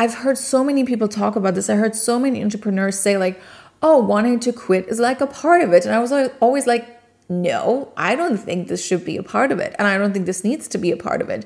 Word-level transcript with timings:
I've 0.00 0.14
heard 0.14 0.38
so 0.38 0.64
many 0.64 0.84
people 0.84 1.08
talk 1.08 1.36
about 1.36 1.54
this. 1.54 1.68
I 1.68 1.74
heard 1.74 1.94
so 1.94 2.18
many 2.18 2.42
entrepreneurs 2.42 2.98
say, 2.98 3.18
like, 3.18 3.38
oh, 3.82 3.98
wanting 3.98 4.40
to 4.40 4.50
quit 4.50 4.88
is 4.88 4.98
like 4.98 5.20
a 5.20 5.26
part 5.26 5.60
of 5.60 5.74
it. 5.74 5.84
And 5.84 5.94
I 5.94 5.98
was 5.98 6.10
always 6.40 6.66
like, 6.66 6.88
no, 7.28 7.92
I 7.98 8.16
don't 8.16 8.38
think 8.38 8.68
this 8.68 8.82
should 8.82 9.04
be 9.04 9.18
a 9.18 9.22
part 9.22 9.52
of 9.52 9.58
it. 9.58 9.76
And 9.78 9.86
I 9.86 9.98
don't 9.98 10.14
think 10.14 10.24
this 10.24 10.42
needs 10.42 10.68
to 10.68 10.78
be 10.78 10.90
a 10.90 10.96
part 10.96 11.20
of 11.20 11.28
it. 11.28 11.44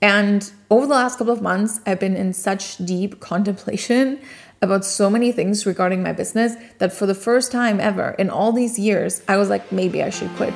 And 0.00 0.48
over 0.70 0.86
the 0.86 0.94
last 0.94 1.18
couple 1.18 1.32
of 1.32 1.42
months, 1.42 1.80
I've 1.84 1.98
been 1.98 2.14
in 2.14 2.32
such 2.34 2.76
deep 2.76 3.18
contemplation 3.18 4.20
about 4.62 4.84
so 4.84 5.10
many 5.10 5.32
things 5.32 5.66
regarding 5.66 6.04
my 6.04 6.12
business 6.12 6.54
that 6.78 6.92
for 6.92 7.06
the 7.06 7.16
first 7.16 7.50
time 7.50 7.80
ever 7.80 8.10
in 8.10 8.30
all 8.30 8.52
these 8.52 8.78
years, 8.78 9.22
I 9.26 9.38
was 9.38 9.48
like, 9.50 9.72
maybe 9.72 10.04
I 10.04 10.10
should 10.10 10.30
quit. 10.36 10.54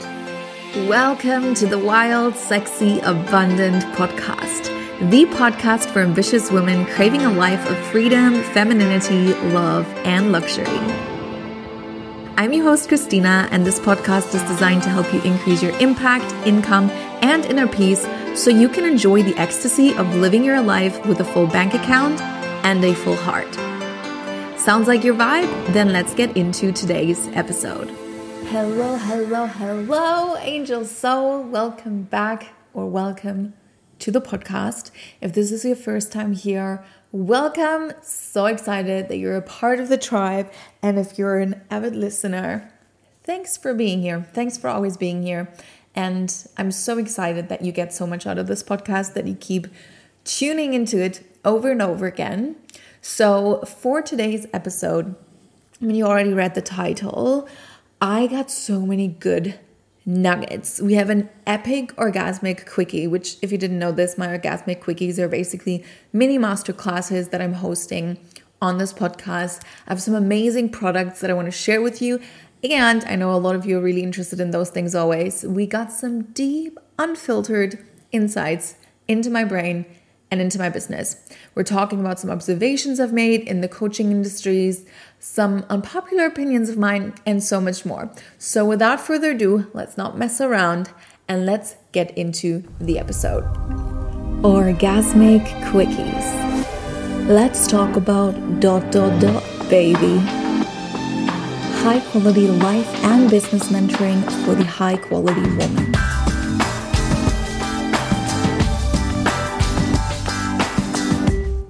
Welcome 0.88 1.54
to 1.54 1.66
the 1.66 1.78
Wild, 1.80 2.36
Sexy, 2.36 3.00
Abundant 3.00 3.82
podcast, 3.96 4.75
the 5.00 5.26
podcast 5.26 5.90
for 5.90 6.00
ambitious 6.00 6.50
women 6.50 6.86
craving 6.86 7.20
a 7.20 7.30
life 7.30 7.68
of 7.68 7.76
freedom, 7.88 8.42
femininity, 8.54 9.34
love, 9.50 9.86
and 10.06 10.32
luxury. 10.32 10.64
I'm 12.38 12.54
your 12.54 12.64
host, 12.64 12.88
Christina, 12.88 13.46
and 13.50 13.66
this 13.66 13.78
podcast 13.78 14.34
is 14.34 14.42
designed 14.44 14.82
to 14.84 14.88
help 14.88 15.12
you 15.12 15.20
increase 15.20 15.62
your 15.62 15.78
impact, 15.80 16.32
income, 16.46 16.88
and 17.20 17.44
inner 17.44 17.68
peace 17.68 18.08
so 18.34 18.48
you 18.48 18.70
can 18.70 18.86
enjoy 18.86 19.22
the 19.22 19.36
ecstasy 19.36 19.94
of 19.96 20.14
living 20.14 20.42
your 20.42 20.62
life 20.62 21.04
with 21.04 21.20
a 21.20 21.24
full 21.24 21.46
bank 21.46 21.74
account 21.74 22.18
and 22.64 22.82
a 22.82 22.94
full 22.94 23.16
heart. 23.16 23.54
Sounds 24.58 24.88
like 24.88 25.04
your 25.04 25.14
vibe? 25.14 25.74
Then 25.74 25.92
let's 25.92 26.14
get 26.14 26.34
into 26.38 26.72
today's 26.72 27.28
episode. 27.34 27.90
Hello, 28.46 28.96
hello, 28.96 29.44
hello, 29.44 30.36
angel 30.38 30.86
soul. 30.86 31.42
Welcome 31.42 32.04
back 32.04 32.54
or 32.72 32.86
welcome 32.86 33.52
to 33.98 34.10
the 34.10 34.20
podcast. 34.20 34.90
If 35.20 35.32
this 35.32 35.50
is 35.52 35.64
your 35.64 35.76
first 35.76 36.12
time 36.12 36.32
here, 36.32 36.84
welcome. 37.12 37.92
So 38.02 38.46
excited 38.46 39.08
that 39.08 39.18
you're 39.18 39.36
a 39.36 39.42
part 39.42 39.80
of 39.80 39.88
the 39.88 39.98
tribe. 39.98 40.52
And 40.82 40.98
if 40.98 41.18
you're 41.18 41.38
an 41.38 41.62
avid 41.70 41.96
listener, 41.96 42.72
thanks 43.24 43.56
for 43.56 43.74
being 43.74 44.02
here. 44.02 44.26
Thanks 44.32 44.56
for 44.56 44.68
always 44.68 44.96
being 44.96 45.22
here. 45.22 45.52
And 45.94 46.34
I'm 46.56 46.70
so 46.70 46.98
excited 46.98 47.48
that 47.48 47.62
you 47.62 47.72
get 47.72 47.92
so 47.92 48.06
much 48.06 48.26
out 48.26 48.38
of 48.38 48.46
this 48.46 48.62
podcast 48.62 49.14
that 49.14 49.26
you 49.26 49.34
keep 49.34 49.66
tuning 50.24 50.74
into 50.74 51.02
it 51.02 51.22
over 51.44 51.70
and 51.70 51.80
over 51.80 52.06
again. 52.06 52.56
So, 53.00 53.62
for 53.62 54.02
today's 54.02 54.46
episode, 54.52 55.14
I 55.80 55.84
mean, 55.84 55.96
you 55.96 56.04
already 56.04 56.32
read 56.32 56.54
the 56.54 56.60
title. 56.60 57.48
I 58.00 58.26
got 58.26 58.50
so 58.50 58.80
many 58.80 59.08
good 59.08 59.58
nuggets. 60.06 60.80
We 60.80 60.94
have 60.94 61.10
an 61.10 61.28
epic 61.46 61.94
orgasmic 61.96 62.66
quickie, 62.66 63.08
which, 63.08 63.36
if 63.42 63.50
you 63.50 63.58
didn't 63.58 63.80
know 63.80 63.92
this, 63.92 64.16
my 64.16 64.28
orgasmic 64.28 64.80
quickies 64.80 65.18
are 65.18 65.28
basically 65.28 65.84
mini 66.12 66.38
master 66.38 66.72
classes 66.72 67.28
that 67.30 67.42
I'm 67.42 67.54
hosting 67.54 68.18
on 68.62 68.78
this 68.78 68.92
podcast. 68.92 69.62
I 69.86 69.90
have 69.90 70.00
some 70.00 70.14
amazing 70.14 70.70
products 70.70 71.20
that 71.20 71.30
I 71.30 71.34
want 71.34 71.46
to 71.46 71.52
share 71.52 71.82
with 71.82 72.00
you. 72.00 72.20
And 72.62 73.04
I 73.04 73.16
know 73.16 73.34
a 73.34 73.36
lot 73.36 73.54
of 73.54 73.66
you 73.66 73.78
are 73.78 73.82
really 73.82 74.02
interested 74.02 74.40
in 74.40 74.52
those 74.52 74.70
things 74.70 74.94
always. 74.94 75.44
We 75.44 75.66
got 75.66 75.92
some 75.92 76.22
deep, 76.22 76.78
unfiltered 76.98 77.78
insights 78.12 78.76
into 79.08 79.28
my 79.28 79.44
brain 79.44 79.84
and 80.30 80.40
into 80.40 80.58
my 80.58 80.68
business. 80.68 81.28
We're 81.54 81.62
talking 81.62 82.00
about 82.00 82.18
some 82.18 82.30
observations 82.30 82.98
I've 82.98 83.12
made 83.12 83.42
in 83.42 83.60
the 83.60 83.68
coaching 83.68 84.10
industries, 84.10 84.86
some 85.18 85.64
unpopular 85.68 86.26
opinions 86.26 86.68
of 86.68 86.78
mine, 86.78 87.14
and 87.24 87.42
so 87.42 87.60
much 87.60 87.84
more. 87.84 88.10
So, 88.38 88.64
without 88.64 89.00
further 89.00 89.32
ado, 89.32 89.66
let's 89.72 89.96
not 89.96 90.16
mess 90.16 90.40
around 90.40 90.90
and 91.28 91.46
let's 91.46 91.76
get 91.92 92.16
into 92.16 92.64
the 92.80 92.98
episode. 92.98 93.44
Orgasmic 94.42 95.46
Quickies. 95.70 97.28
Let's 97.28 97.66
talk 97.66 97.96
about 97.96 98.60
dot 98.60 98.92
dot 98.92 99.20
dot, 99.20 99.42
baby 99.68 100.22
high 101.86 102.00
quality 102.10 102.48
life 102.48 103.04
and 103.04 103.30
business 103.30 103.68
mentoring 103.68 104.20
for 104.44 104.56
the 104.56 104.64
high 104.64 104.96
quality 104.96 105.40
woman. 105.40 105.94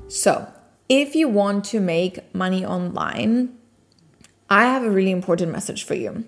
So, 0.08 0.48
if 0.88 1.14
you 1.14 1.28
want 1.28 1.64
to 1.66 1.80
make 1.80 2.34
money 2.34 2.64
online, 2.64 3.56
I 4.48 4.64
have 4.64 4.84
a 4.84 4.90
really 4.90 5.10
important 5.10 5.52
message 5.52 5.84
for 5.84 5.94
you. 5.94 6.24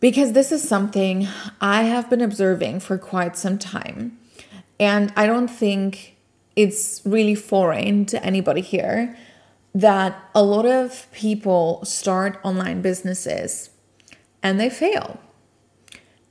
Because 0.00 0.32
this 0.32 0.50
is 0.50 0.66
something 0.66 1.28
I 1.60 1.82
have 1.82 2.08
been 2.08 2.20
observing 2.22 2.80
for 2.80 2.96
quite 2.96 3.36
some 3.36 3.58
time. 3.58 4.18
And 4.78 5.12
I 5.14 5.26
don't 5.26 5.48
think 5.48 6.16
it's 6.56 7.02
really 7.04 7.34
foreign 7.34 8.06
to 8.06 8.24
anybody 8.24 8.62
here 8.62 9.16
that 9.74 10.18
a 10.34 10.42
lot 10.42 10.66
of 10.66 11.06
people 11.12 11.84
start 11.84 12.40
online 12.42 12.82
businesses 12.82 13.70
and 14.42 14.58
they 14.58 14.70
fail. 14.70 15.20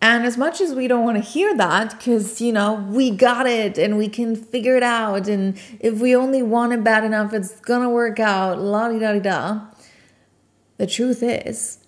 And 0.02 0.26
as 0.26 0.38
much 0.38 0.62
as 0.62 0.74
we 0.74 0.88
don't 0.88 1.04
want 1.04 1.18
to 1.18 1.24
hear 1.24 1.56
that, 1.58 1.98
because, 1.98 2.40
you 2.40 2.54
know, 2.54 2.74
we 2.90 3.12
got 3.12 3.48
it 3.48 3.78
and 3.78 3.98
we 3.98 4.08
can 4.08 4.36
figure 4.36 4.78
it 4.78 4.84
out, 4.84 5.28
and 5.28 5.60
if 5.80 6.00
we 6.00 6.16
only 6.16 6.42
want 6.42 6.72
it 6.72 6.84
bad 6.84 7.04
enough, 7.04 7.34
it's 7.34 7.60
gonna 7.60 7.90
work 7.90 8.20
out, 8.20 8.60
la 8.60 8.88
di 8.88 9.00
da 9.00 9.14
di 9.14 9.20
da. 9.20 9.62
The 10.78 10.88
truth 10.88 11.22
is, 11.22 11.80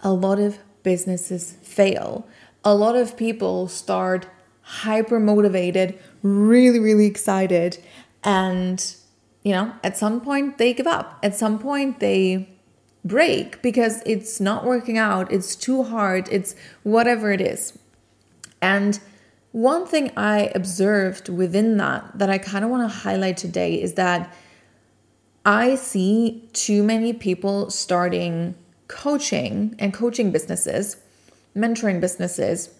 a 0.00 0.12
lot 0.12 0.38
of 0.38 0.58
businesses 0.82 1.56
fail. 1.62 2.26
A 2.62 2.74
lot 2.74 2.94
of 2.94 3.16
people 3.16 3.68
start 3.68 4.26
hyper 4.60 5.18
motivated, 5.18 5.98
really, 6.22 6.78
really 6.78 7.06
excited, 7.06 7.78
and 8.22 8.94
you 9.42 9.52
know, 9.52 9.72
at 9.82 9.96
some 9.96 10.20
point 10.20 10.58
they 10.58 10.74
give 10.74 10.88
up. 10.88 11.18
At 11.22 11.36
some 11.36 11.58
point 11.58 12.00
they 12.00 12.55
break 13.06 13.62
because 13.62 14.02
it's 14.06 14.40
not 14.40 14.64
working 14.64 14.98
out, 14.98 15.30
it's 15.32 15.54
too 15.54 15.82
hard, 15.82 16.28
it's 16.30 16.54
whatever 16.82 17.30
it 17.32 17.40
is. 17.40 17.78
And 18.60 18.98
one 19.52 19.86
thing 19.86 20.10
I 20.16 20.50
observed 20.54 21.28
within 21.28 21.76
that 21.78 22.18
that 22.18 22.28
I 22.28 22.38
kind 22.38 22.64
of 22.64 22.70
want 22.70 22.90
to 22.90 22.98
highlight 22.98 23.36
today 23.36 23.80
is 23.80 23.94
that 23.94 24.34
I 25.44 25.76
see 25.76 26.48
too 26.52 26.82
many 26.82 27.12
people 27.12 27.70
starting 27.70 28.54
coaching 28.88 29.74
and 29.78 29.94
coaching 29.94 30.30
businesses, 30.30 30.96
mentoring 31.56 32.00
businesses, 32.00 32.70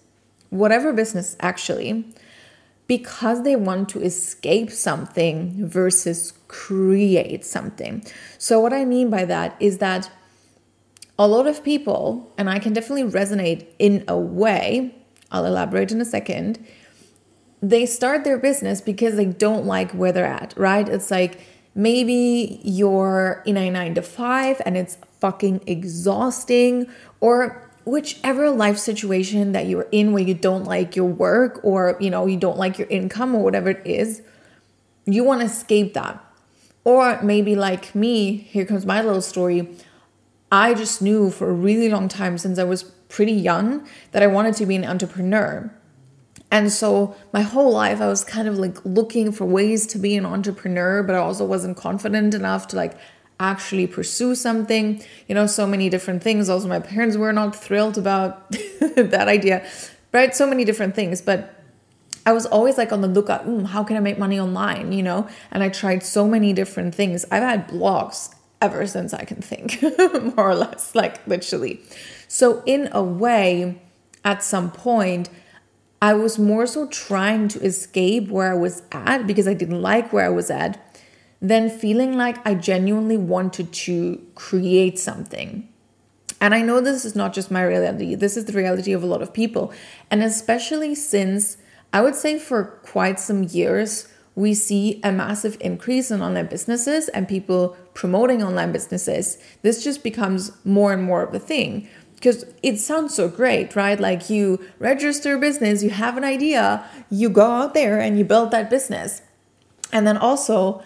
whatever 0.49 0.93
business 0.93 1.35
actually, 1.39 2.05
because 2.87 3.43
they 3.43 3.55
want 3.55 3.89
to 3.89 4.01
escape 4.01 4.71
something 4.71 5.67
versus 5.67 6.33
create 6.47 7.45
something. 7.45 8.03
So, 8.37 8.59
what 8.59 8.73
I 8.73 8.85
mean 8.85 9.09
by 9.09 9.25
that 9.25 9.55
is 9.59 9.79
that 9.79 10.09
a 11.19 11.27
lot 11.27 11.47
of 11.47 11.63
people, 11.63 12.31
and 12.37 12.49
I 12.49 12.59
can 12.59 12.73
definitely 12.73 13.09
resonate 13.11 13.65
in 13.79 14.03
a 14.07 14.17
way, 14.17 14.95
I'll 15.31 15.45
elaborate 15.45 15.91
in 15.91 15.99
a 15.99 16.05
second, 16.05 16.65
they 17.61 17.85
start 17.85 18.23
their 18.23 18.37
business 18.37 18.81
because 18.81 19.15
they 19.15 19.25
don't 19.25 19.65
like 19.65 19.91
where 19.91 20.11
they're 20.11 20.25
at, 20.25 20.53
right? 20.57 20.87
It's 20.87 21.09
like 21.09 21.39
maybe 21.73 22.59
you're 22.63 23.41
in 23.45 23.57
a 23.57 23.69
nine 23.69 23.95
to 23.95 24.01
five 24.01 24.61
and 24.65 24.77
it's 24.77 24.97
fucking 25.19 25.63
exhausting, 25.65 26.87
or 27.19 27.67
whichever 27.87 28.51
life 28.51 28.77
situation 28.77 29.53
that 29.53 29.65
you're 29.65 29.87
in 29.91 30.11
where 30.11 30.23
you 30.23 30.33
don't 30.33 30.65
like 30.65 30.95
your 30.95 31.05
work 31.05 31.61
or 31.63 31.95
you 32.01 32.09
know 32.09 32.25
you 32.25 32.35
don't 32.35 32.57
like 32.57 32.77
your 32.77 32.87
income 32.89 33.33
or 33.33 33.41
whatever 33.41 33.69
it 33.69 33.81
is 33.85 34.21
you 35.05 35.23
want 35.23 35.39
to 35.39 35.45
escape 35.45 35.93
that 35.93 36.21
or 36.83 37.17
maybe 37.23 37.55
like 37.55 37.95
me 37.95 38.35
here 38.35 38.65
comes 38.65 38.85
my 38.85 39.01
little 39.01 39.21
story 39.21 39.73
i 40.51 40.73
just 40.73 41.01
knew 41.01 41.29
for 41.29 41.49
a 41.49 41.53
really 41.53 41.89
long 41.89 42.07
time 42.07 42.37
since 42.37 42.57
i 42.59 42.63
was 42.63 42.83
pretty 43.09 43.33
young 43.33 43.87
that 44.11 44.21
i 44.21 44.27
wanted 44.27 44.53
to 44.53 44.65
be 44.65 44.75
an 44.75 44.85
entrepreneur 44.85 45.71
and 46.49 46.71
so 46.71 47.15
my 47.33 47.41
whole 47.41 47.71
life 47.71 47.99
I 47.99 48.07
was 48.07 48.23
kind 48.23 48.47
of 48.47 48.57
like 48.57 48.77
looking 48.85 49.31
for 49.31 49.45
ways 49.45 49.85
to 49.87 49.99
be 49.99 50.15
an 50.15 50.25
entrepreneur, 50.25 51.03
but 51.03 51.15
I 51.15 51.19
also 51.19 51.45
wasn't 51.45 51.75
confident 51.75 52.33
enough 52.33 52.69
to 52.69 52.75
like 52.75 52.97
actually 53.39 53.85
pursue 53.85 54.33
something, 54.33 55.03
you 55.27 55.35
know, 55.35 55.45
so 55.45 55.67
many 55.67 55.89
different 55.89 56.23
things. 56.23 56.49
Also, 56.49 56.67
my 56.67 56.79
parents 56.79 57.17
were 57.17 57.33
not 57.33 57.55
thrilled 57.55 57.97
about 57.97 58.49
that 58.95 59.27
idea, 59.27 59.67
right? 60.13 60.33
So 60.33 60.47
many 60.47 60.63
different 60.63 60.95
things. 60.95 61.21
But 61.21 61.53
I 62.25 62.31
was 62.31 62.45
always 62.45 62.77
like 62.77 62.91
on 62.91 63.01
the 63.01 63.07
lookout, 63.07 63.45
mm, 63.45 63.65
how 63.67 63.83
can 63.83 63.97
I 63.97 63.99
make 63.99 64.17
money 64.17 64.39
online, 64.39 64.91
you 64.91 65.03
know? 65.03 65.27
And 65.51 65.63
I 65.63 65.69
tried 65.69 66.03
so 66.03 66.27
many 66.27 66.53
different 66.53 66.95
things. 66.95 67.25
I've 67.29 67.43
had 67.43 67.67
blogs 67.67 68.33
ever 68.61 68.87
since 68.87 69.13
I 69.13 69.23
can 69.23 69.41
think, 69.41 69.81
more 70.35 70.49
or 70.49 70.55
less, 70.55 70.95
like 70.95 71.25
literally. 71.27 71.81
So, 72.27 72.63
in 72.65 72.89
a 72.91 73.03
way, 73.03 73.81
at 74.23 74.43
some 74.43 74.71
point, 74.71 75.29
I 76.01 76.13
was 76.13 76.37
more 76.37 76.67
so 76.67 76.87
trying 76.87 77.47
to 77.49 77.59
escape 77.59 78.29
where 78.29 78.51
I 78.51 78.55
was 78.55 78.83
at 78.91 79.25
because 79.25 79.47
I 79.47 79.53
didn't 79.53 79.81
like 79.81 80.13
where 80.13 80.25
I 80.25 80.29
was 80.29 80.51
at 80.51 80.83
than 81.41 81.69
feeling 81.69 82.17
like 82.17 82.45
I 82.45 82.55
genuinely 82.55 83.17
wanted 83.17 83.71
to 83.71 84.21
create 84.35 84.99
something. 84.99 85.67
And 86.39 86.53
I 86.53 86.61
know 86.61 86.81
this 86.81 87.03
is 87.03 87.15
not 87.15 87.33
just 87.33 87.49
my 87.49 87.63
reality, 87.63 88.13
this 88.15 88.37
is 88.37 88.45
the 88.45 88.53
reality 88.53 88.93
of 88.93 89.01
a 89.01 89.07
lot 89.07 89.21
of 89.21 89.33
people. 89.33 89.73
And 90.11 90.21
especially 90.21 90.93
since 90.93 91.57
I 91.91 92.01
would 92.01 92.15
say 92.15 92.37
for 92.37 92.63
quite 92.83 93.19
some 93.19 93.43
years, 93.43 94.07
we 94.35 94.53
see 94.53 94.99
a 95.03 95.11
massive 95.11 95.57
increase 95.59 96.11
in 96.11 96.21
online 96.21 96.45
businesses 96.45 97.07
and 97.09 97.27
people 97.27 97.75
promoting 97.97 98.43
online 98.43 98.71
businesses, 98.71 99.39
this 99.63 99.83
just 99.83 100.03
becomes 100.03 100.51
more 100.63 100.93
and 100.93 101.01
more 101.01 101.23
of 101.23 101.33
a 101.33 101.39
thing. 101.39 101.87
Because 102.13 102.45
it 102.61 102.77
sounds 102.77 103.15
so 103.15 103.27
great, 103.27 103.75
right? 103.75 103.99
Like 103.99 104.29
you 104.29 104.63
register 104.77 105.35
a 105.35 105.39
business, 105.39 105.81
you 105.81 105.89
have 105.89 106.15
an 106.15 106.23
idea, 106.23 106.87
you 107.09 107.27
go 107.29 107.45
out 107.45 107.73
there 107.73 107.99
and 107.99 108.17
you 108.19 108.23
build 108.23 108.51
that 108.51 108.69
business. 108.69 109.23
And 109.91 110.05
then 110.05 110.15
also, 110.15 110.83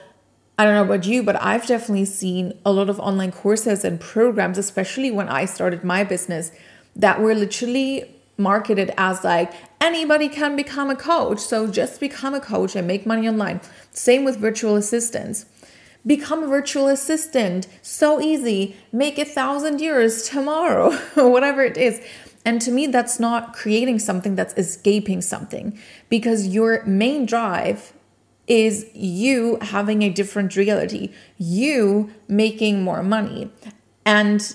I 0.57 0.63
don't 0.63 0.73
know 0.73 0.93
about 0.93 1.05
you, 1.05 1.21
but 1.21 1.35
I've 1.41 1.67
definitely 1.67 2.05
seen 2.05 2.53
a 2.65 2.71
lot 2.71 2.89
of 2.89 2.97
online 2.99 3.33
courses 3.33 3.83
and 3.83 3.99
programs, 3.99 4.57
especially 4.57 5.11
when 5.11 5.27
I 5.27 5.43
started 5.43 5.83
my 5.83 6.05
business, 6.05 6.51
that 6.95 7.19
were 7.19 7.35
literally 7.35 8.05
marketed 8.37 8.93
as 8.97 9.23
like 9.23 9.51
anybody 9.81 10.29
can 10.29 10.55
become 10.55 10.89
a 10.89 10.95
coach. 10.95 11.39
So 11.39 11.67
just 11.67 11.99
become 11.99 12.33
a 12.33 12.39
coach 12.39 12.73
and 12.73 12.87
make 12.87 13.05
money 13.05 13.27
online. 13.27 13.59
Same 13.91 14.23
with 14.23 14.37
virtual 14.37 14.77
assistants. 14.77 15.45
Become 16.05 16.43
a 16.43 16.47
virtual 16.47 16.87
assistant. 16.87 17.67
So 17.81 18.19
easy. 18.19 18.75
Make 18.91 19.19
a 19.19 19.25
thousand 19.25 19.79
euros 19.79 20.29
tomorrow, 20.29 20.91
whatever 21.15 21.63
it 21.63 21.77
is. 21.77 22.01
And 22.43 22.59
to 22.61 22.71
me, 22.71 22.87
that's 22.87 23.19
not 23.19 23.53
creating 23.53 23.99
something 23.99 24.35
that's 24.35 24.53
escaping 24.57 25.21
something 25.21 25.77
because 26.09 26.47
your 26.47 26.83
main 26.85 27.25
drive 27.25 27.93
is 28.47 28.89
you 28.93 29.57
having 29.61 30.01
a 30.01 30.09
different 30.09 30.55
reality, 30.55 31.13
you 31.37 32.11
making 32.27 32.83
more 32.83 33.03
money. 33.03 33.51
And 34.05 34.53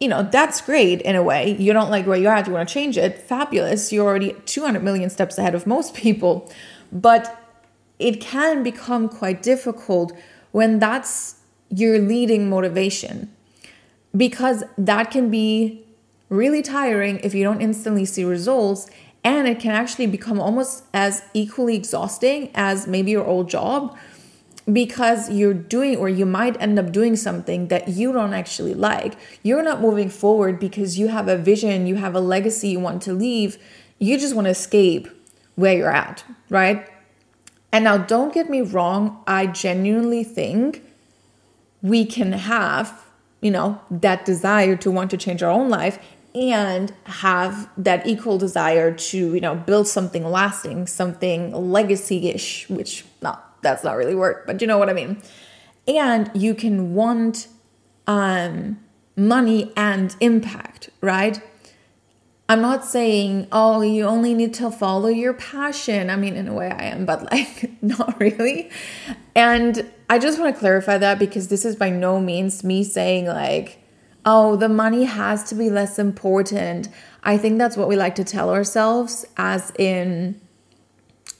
you 0.00 0.08
know, 0.08 0.22
that's 0.22 0.60
great 0.60 1.02
in 1.02 1.16
a 1.16 1.22
way. 1.22 1.56
You 1.58 1.72
don't 1.72 1.90
like 1.90 2.06
where 2.06 2.16
you're 2.16 2.32
at, 2.32 2.46
you 2.46 2.52
want 2.52 2.68
to 2.68 2.72
change 2.72 2.96
it. 2.96 3.18
Fabulous. 3.18 3.92
You're 3.92 4.06
already 4.06 4.34
200 4.46 4.82
million 4.82 5.10
steps 5.10 5.38
ahead 5.38 5.54
of 5.54 5.66
most 5.66 5.94
people. 6.04 6.50
But 6.92 7.42
it 7.98 8.20
can 8.20 8.62
become 8.62 9.08
quite 9.08 9.42
difficult 9.42 10.12
when 10.52 10.78
that's 10.78 11.36
your 11.70 11.98
leading 11.98 12.48
motivation 12.48 13.30
because 14.16 14.64
that 14.76 15.10
can 15.10 15.30
be 15.30 15.84
really 16.28 16.62
tiring 16.62 17.18
if 17.20 17.34
you 17.34 17.44
don't 17.44 17.60
instantly 17.60 18.04
see 18.04 18.24
results 18.24 18.88
and 19.24 19.48
it 19.48 19.60
can 19.60 19.72
actually 19.72 20.06
become 20.06 20.40
almost 20.40 20.84
as 20.94 21.22
equally 21.34 21.76
exhausting 21.76 22.50
as 22.54 22.86
maybe 22.86 23.10
your 23.10 23.26
old 23.26 23.48
job 23.48 23.96
because 24.72 25.30
you're 25.30 25.54
doing 25.54 25.96
or 25.96 26.08
you 26.08 26.26
might 26.26 26.60
end 26.60 26.78
up 26.78 26.92
doing 26.92 27.16
something 27.16 27.68
that 27.68 27.88
you 27.88 28.12
don't 28.12 28.34
actually 28.34 28.74
like. 28.74 29.14
You're 29.42 29.62
not 29.62 29.80
moving 29.80 30.10
forward 30.10 30.60
because 30.60 30.98
you 30.98 31.08
have 31.08 31.28
a 31.28 31.36
vision, 31.36 31.86
you 31.86 31.96
have 31.96 32.14
a 32.14 32.20
legacy 32.20 32.68
you 32.68 32.80
want 32.80 33.02
to 33.02 33.14
leave. 33.14 33.58
You 33.98 34.18
just 34.18 34.34
want 34.34 34.44
to 34.44 34.50
escape 34.50 35.08
where 35.56 35.76
you're 35.76 35.94
at, 35.94 36.22
right? 36.50 36.86
And 37.72 37.84
now 37.84 37.98
don't 37.98 38.32
get 38.32 38.48
me 38.48 38.62
wrong, 38.62 39.22
I 39.26 39.46
genuinely 39.46 40.24
think 40.24 40.82
we 41.82 42.04
can 42.04 42.32
have, 42.32 43.04
you 43.40 43.50
know, 43.50 43.80
that 43.90 44.24
desire 44.24 44.76
to 44.76 44.90
want 44.90 45.10
to 45.10 45.16
change 45.16 45.42
our 45.42 45.50
own 45.50 45.68
life 45.68 45.98
and 46.34 46.92
have 47.04 47.68
that 47.76 48.06
equal 48.06 48.38
desire 48.38 48.92
to 48.92 49.34
you 49.34 49.40
know 49.40 49.54
build 49.54 49.88
something 49.88 50.24
lasting 50.30 50.86
something 50.86 51.52
legacy-ish 51.52 52.68
which 52.68 53.04
not 53.22 53.56
that's 53.62 53.82
not 53.82 53.96
really 53.96 54.14
work 54.14 54.46
but 54.46 54.60
you 54.60 54.66
know 54.66 54.78
what 54.78 54.90
i 54.90 54.92
mean. 54.92 55.20
And 55.86 56.30
you 56.34 56.54
can 56.54 56.94
want 56.94 57.48
um 58.06 58.78
money 59.16 59.72
and 59.76 60.14
impact 60.20 60.90
right 61.00 61.40
i'm 62.48 62.60
not 62.60 62.84
saying 62.84 63.46
oh 63.52 63.80
you 63.80 64.04
only 64.04 64.34
need 64.34 64.54
to 64.54 64.70
follow 64.70 65.08
your 65.08 65.34
passion 65.34 66.10
i 66.10 66.16
mean 66.16 66.36
in 66.36 66.48
a 66.48 66.54
way 66.54 66.70
i 66.70 66.84
am 66.84 67.04
but 67.04 67.30
like 67.32 67.70
not 67.82 68.18
really 68.20 68.70
and 69.34 69.90
i 70.10 70.18
just 70.18 70.38
want 70.38 70.54
to 70.54 70.58
clarify 70.58 70.98
that 70.98 71.18
because 71.18 71.48
this 71.48 71.64
is 71.64 71.76
by 71.76 71.90
no 71.90 72.20
means 72.20 72.64
me 72.64 72.82
saying 72.82 73.26
like 73.26 73.82
oh, 74.30 74.56
the 74.56 74.68
money 74.68 75.04
has 75.04 75.42
to 75.44 75.54
be 75.54 75.70
less 75.70 75.98
important. 75.98 76.86
I 77.24 77.38
think 77.38 77.56
that's 77.56 77.78
what 77.78 77.88
we 77.88 77.96
like 77.96 78.14
to 78.16 78.24
tell 78.24 78.50
ourselves, 78.50 79.24
as 79.38 79.72
in 79.78 80.38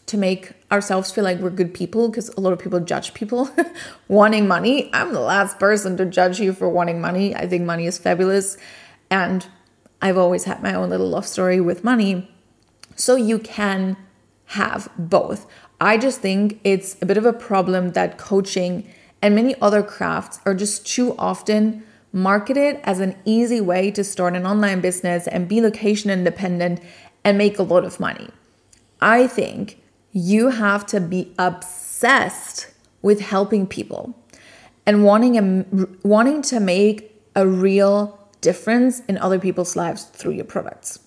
to 0.06 0.16
make 0.16 0.52
ourselves 0.72 1.12
feel 1.12 1.22
like 1.22 1.38
we're 1.38 1.50
good 1.50 1.74
people, 1.74 2.08
because 2.08 2.30
a 2.30 2.40
lot 2.40 2.54
of 2.54 2.58
people 2.58 2.80
judge 2.80 3.12
people 3.12 3.50
wanting 4.08 4.48
money. 4.48 4.88
I'm 4.94 5.12
the 5.12 5.20
last 5.20 5.58
person 5.58 5.98
to 5.98 6.06
judge 6.06 6.40
you 6.40 6.54
for 6.54 6.66
wanting 6.66 6.98
money. 6.98 7.34
I 7.34 7.46
think 7.46 7.64
money 7.64 7.86
is 7.86 7.98
fabulous. 7.98 8.56
And 9.10 9.46
I've 10.00 10.18
always 10.18 10.44
had 10.44 10.62
my 10.62 10.74
own 10.74 10.90
little 10.90 11.08
love 11.08 11.26
story 11.26 11.60
with 11.60 11.84
money. 11.84 12.30
So 12.96 13.16
you 13.16 13.38
can 13.38 13.96
have 14.46 14.88
both. 14.98 15.46
I 15.80 15.98
just 15.98 16.20
think 16.20 16.60
it's 16.64 16.96
a 17.00 17.06
bit 17.06 17.16
of 17.16 17.26
a 17.26 17.32
problem 17.32 17.90
that 17.90 18.18
coaching 18.18 18.88
and 19.22 19.34
many 19.34 19.54
other 19.60 19.82
crafts 19.82 20.40
are 20.46 20.54
just 20.54 20.86
too 20.86 21.14
often 21.18 21.84
marketed 22.12 22.80
as 22.84 23.00
an 23.00 23.16
easy 23.24 23.60
way 23.60 23.90
to 23.90 24.02
start 24.02 24.34
an 24.34 24.46
online 24.46 24.80
business 24.80 25.26
and 25.26 25.48
be 25.48 25.60
location 25.60 26.10
independent 26.10 26.80
and 27.24 27.36
make 27.36 27.58
a 27.58 27.62
lot 27.62 27.84
of 27.84 28.00
money. 28.00 28.30
I 29.00 29.26
think 29.26 29.80
you 30.12 30.48
have 30.48 30.86
to 30.86 31.00
be 31.00 31.32
obsessed 31.38 32.68
with 33.02 33.20
helping 33.20 33.66
people 33.66 34.16
and 34.86 35.04
wanting 35.04 35.36
a, 35.36 35.86
wanting 36.02 36.42
to 36.42 36.60
make 36.60 37.14
a 37.36 37.46
real 37.46 38.17
difference 38.40 39.00
in 39.00 39.18
other 39.18 39.38
people's 39.38 39.76
lives 39.76 40.04
through 40.04 40.32
your 40.32 40.44
products. 40.44 41.00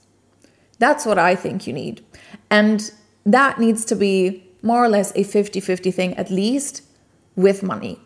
That's 0.79 1.05
what 1.05 1.19
I 1.19 1.35
think 1.35 1.67
you 1.67 1.73
need. 1.73 2.03
And 2.49 2.91
that 3.25 3.59
needs 3.59 3.85
to 3.85 3.95
be 3.95 4.47
more 4.61 4.83
or 4.83 4.89
less 4.89 5.11
a 5.11 5.23
50-50 5.23 5.93
thing 5.93 6.13
at 6.15 6.29
least 6.29 6.83
with 7.35 7.63
money. 7.63 7.99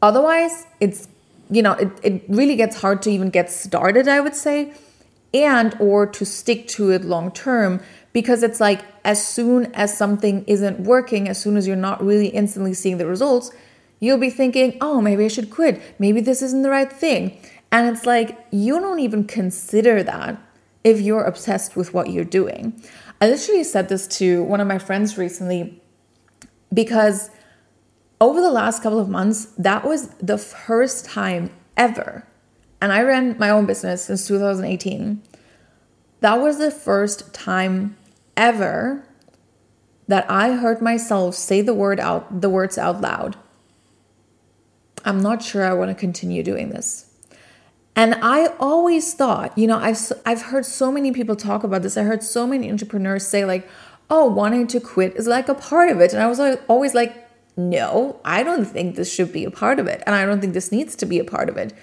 Otherwise, 0.00 0.66
it's 0.80 1.08
you 1.50 1.62
know 1.62 1.72
it, 1.72 1.90
it 2.02 2.24
really 2.28 2.56
gets 2.56 2.80
hard 2.80 3.02
to 3.02 3.10
even 3.10 3.30
get 3.30 3.50
started 3.50 4.06
i 4.08 4.20
would 4.20 4.34
say 4.34 4.72
and 5.34 5.74
or 5.80 6.06
to 6.06 6.24
stick 6.24 6.66
to 6.68 6.90
it 6.90 7.04
long 7.04 7.30
term 7.30 7.80
because 8.12 8.42
it's 8.42 8.60
like 8.60 8.82
as 9.04 9.24
soon 9.26 9.66
as 9.74 9.96
something 9.96 10.44
isn't 10.46 10.80
working 10.80 11.28
as 11.28 11.40
soon 11.40 11.56
as 11.56 11.66
you're 11.66 11.76
not 11.76 12.02
really 12.04 12.28
instantly 12.28 12.74
seeing 12.74 12.98
the 12.98 13.06
results 13.06 13.50
you'll 14.00 14.18
be 14.18 14.30
thinking 14.30 14.76
oh 14.80 15.00
maybe 15.00 15.24
i 15.24 15.28
should 15.28 15.50
quit 15.50 15.80
maybe 15.98 16.20
this 16.20 16.42
isn't 16.42 16.62
the 16.62 16.70
right 16.70 16.92
thing 16.92 17.38
and 17.70 17.94
it's 17.94 18.06
like 18.06 18.46
you 18.50 18.78
don't 18.80 19.00
even 19.00 19.24
consider 19.24 20.02
that 20.02 20.40
if 20.84 21.00
you're 21.00 21.24
obsessed 21.24 21.76
with 21.76 21.92
what 21.92 22.10
you're 22.10 22.24
doing 22.24 22.82
i 23.20 23.28
literally 23.28 23.64
said 23.64 23.88
this 23.88 24.06
to 24.06 24.42
one 24.44 24.60
of 24.60 24.66
my 24.66 24.78
friends 24.78 25.18
recently 25.18 25.80
because 26.72 27.30
over 28.20 28.40
the 28.40 28.50
last 28.50 28.82
couple 28.82 28.98
of 28.98 29.08
months, 29.08 29.46
that 29.58 29.84
was 29.84 30.08
the 30.14 30.38
first 30.38 31.04
time 31.04 31.50
ever. 31.76 32.26
And 32.80 32.92
I 32.92 33.02
ran 33.02 33.38
my 33.38 33.50
own 33.50 33.66
business 33.66 34.04
since 34.04 34.26
2018. 34.26 35.22
That 36.20 36.40
was 36.40 36.58
the 36.58 36.70
first 36.70 37.32
time 37.32 37.96
ever 38.36 39.04
that 40.08 40.28
I 40.30 40.52
heard 40.52 40.80
myself 40.80 41.34
say 41.34 41.60
the 41.60 41.74
word 41.74 42.00
out 42.00 42.40
the 42.40 42.48
words 42.48 42.78
out 42.78 43.00
loud. 43.00 43.36
I'm 45.04 45.20
not 45.20 45.42
sure 45.42 45.64
I 45.64 45.74
want 45.74 45.90
to 45.90 45.94
continue 45.94 46.42
doing 46.42 46.70
this. 46.70 47.07
And 47.98 48.14
I 48.22 48.46
always 48.60 49.12
thought, 49.12 49.58
you 49.58 49.66
know, 49.66 49.76
I've 49.76 50.00
I've 50.24 50.42
heard 50.50 50.64
so 50.64 50.92
many 50.92 51.10
people 51.10 51.34
talk 51.34 51.64
about 51.64 51.82
this. 51.82 51.96
I 51.96 52.04
heard 52.04 52.22
so 52.22 52.46
many 52.46 52.70
entrepreneurs 52.70 53.26
say 53.26 53.44
like, 53.44 53.68
"Oh, 54.08 54.26
wanting 54.40 54.68
to 54.68 54.78
quit 54.78 55.16
is 55.16 55.26
like 55.26 55.48
a 55.48 55.54
part 55.54 55.88
of 55.90 56.00
it." 56.00 56.12
And 56.12 56.22
I 56.22 56.28
was 56.28 56.38
always 56.68 56.94
like, 56.94 57.28
no, 57.58 58.20
I 58.24 58.44
don't 58.44 58.64
think 58.64 58.94
this 58.94 59.12
should 59.12 59.32
be 59.32 59.44
a 59.44 59.50
part 59.50 59.80
of 59.80 59.88
it. 59.88 60.00
And 60.06 60.14
I 60.14 60.24
don't 60.24 60.40
think 60.40 60.54
this 60.54 60.70
needs 60.70 60.94
to 60.94 61.06
be 61.06 61.18
a 61.18 61.24
part 61.24 61.48
of 61.48 61.56
it. 61.56 61.74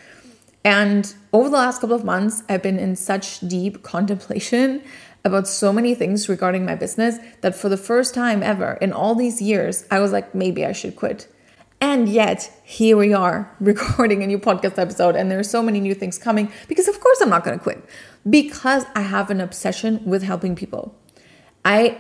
And 0.64 1.14
over 1.34 1.50
the 1.50 1.58
last 1.58 1.82
couple 1.82 1.98
of 1.98 2.06
months, 2.06 2.44
I've 2.48 2.64
been 2.64 2.80
in 2.80 2.96
such 2.96 3.42
deep 3.42 3.84
contemplation 3.84 4.82
about 5.26 5.50
so 5.50 5.74
many 5.74 5.94
things 5.94 6.30
regarding 6.30 6.66
my 6.66 6.76
business 6.76 7.18
that 7.42 7.56
for 7.56 7.68
the 7.68 7.78
first 7.90 8.14
time 8.14 8.42
ever 8.42 8.78
in 8.82 8.94
all 8.94 9.16
these 9.16 9.42
years, 9.42 9.84
I 9.92 10.00
was 10.00 10.14
like, 10.14 10.34
maybe 10.34 10.66
I 10.66 10.72
should 10.72 10.96
quit. 10.96 11.28
And 11.82 12.08
yet, 12.08 12.52
here 12.64 12.98
we 12.98 13.14
are 13.14 13.56
recording 13.60 14.24
a 14.24 14.28
new 14.28 14.40
podcast 14.40 14.78
episode, 14.80 15.16
and 15.16 15.30
there 15.30 15.40
are 15.40 15.44
so 15.44 15.62
many 15.62 15.80
new 15.80 15.94
things 15.94 16.18
coming 16.18 16.52
because, 16.68 16.88
of 16.88 17.00
course, 17.00 17.22
I'm 17.22 17.30
not 17.30 17.44
going 17.44 17.58
to 17.58 17.64
quit 17.64 17.84
because 18.30 18.86
I 18.96 19.02
have 19.02 19.30
an 19.30 19.42
obsession 19.42 20.04
with 20.06 20.24
helping 20.24 20.56
people. 20.56 20.96
I 21.64 22.00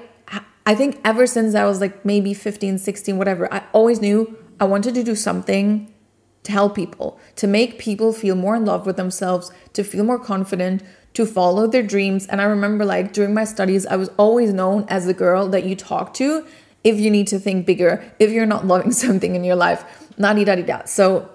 I 0.67 0.73
think 0.73 0.99
ever 1.05 1.27
since 1.27 1.53
I 1.53 1.65
was 1.65 1.79
like 1.79 2.03
maybe 2.03 2.33
15, 2.33 2.79
16, 2.79 3.17
whatever, 3.17 3.53
I 3.53 3.63
always 3.71 4.01
knew 4.01 4.35
I 4.59 4.65
wanted 4.65 4.95
to 4.95 5.03
do 5.03 5.15
something 5.15 5.93
to 6.41 6.51
help 6.51 6.75
people, 6.75 7.19
to 7.35 7.45
make 7.45 7.77
people 7.77 8.11
feel 8.11 8.35
more 8.35 8.55
in 8.55 8.65
love 8.65 8.85
with 8.85 8.97
themselves, 8.97 9.51
to 9.73 9.83
feel 9.83 10.03
more 10.03 10.17
confident, 10.17 10.81
to 11.13 11.25
follow 11.25 11.67
their 11.67 11.83
dreams. 11.83 12.25
And 12.27 12.41
I 12.41 12.45
remember 12.45 12.83
like 12.83 13.13
during 13.13 13.33
my 13.33 13.43
studies, 13.43 13.85
I 13.85 13.95
was 13.95 14.09
always 14.17 14.53
known 14.53 14.85
as 14.87 15.05
the 15.05 15.13
girl 15.13 15.47
that 15.49 15.65
you 15.65 15.75
talk 15.75 16.15
to 16.15 16.45
if 16.85 16.99
you 16.99 17.11
need 17.11 17.27
to 17.27 17.39
think 17.39 17.65
bigger, 17.65 18.01
if 18.19 18.31
you're 18.31 18.45
not 18.45 18.65
loving 18.65 18.91
something 19.03 19.35
in 19.35 19.43
your 19.43 19.57
life. 19.57 19.83
Na 20.17 20.33
di 20.33 20.45
da 20.45 20.55
di 20.55 20.61
da. 20.61 20.85
So 20.85 21.29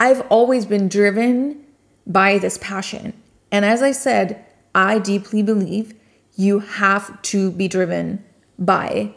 I've 0.00 0.22
always 0.22 0.66
been 0.66 0.88
driven 0.88 1.64
by 2.06 2.38
this 2.38 2.58
passion. 2.58 3.12
And 3.52 3.64
as 3.64 3.82
I 3.82 3.92
said, 3.92 4.44
I 4.74 4.98
deeply 4.98 5.42
believe 5.42 5.94
you 6.34 6.60
have 6.60 7.20
to 7.22 7.52
be 7.52 7.68
driven 7.68 8.24
by 8.58 9.14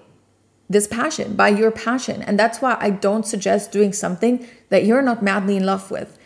this 0.70 0.88
passion, 0.88 1.36
by 1.36 1.50
your 1.50 1.72
passion. 1.72 2.22
And 2.22 2.38
that's 2.38 2.62
why 2.62 2.78
I 2.80 2.90
don't 2.90 3.26
suggest 3.26 3.72
doing 3.72 3.94
something 3.94 4.46
that 4.70 4.86
you're 4.86 5.02
not 5.02 5.24
madly 5.24 5.56
in 5.56 5.66
love 5.66 5.90
with. 5.90 6.18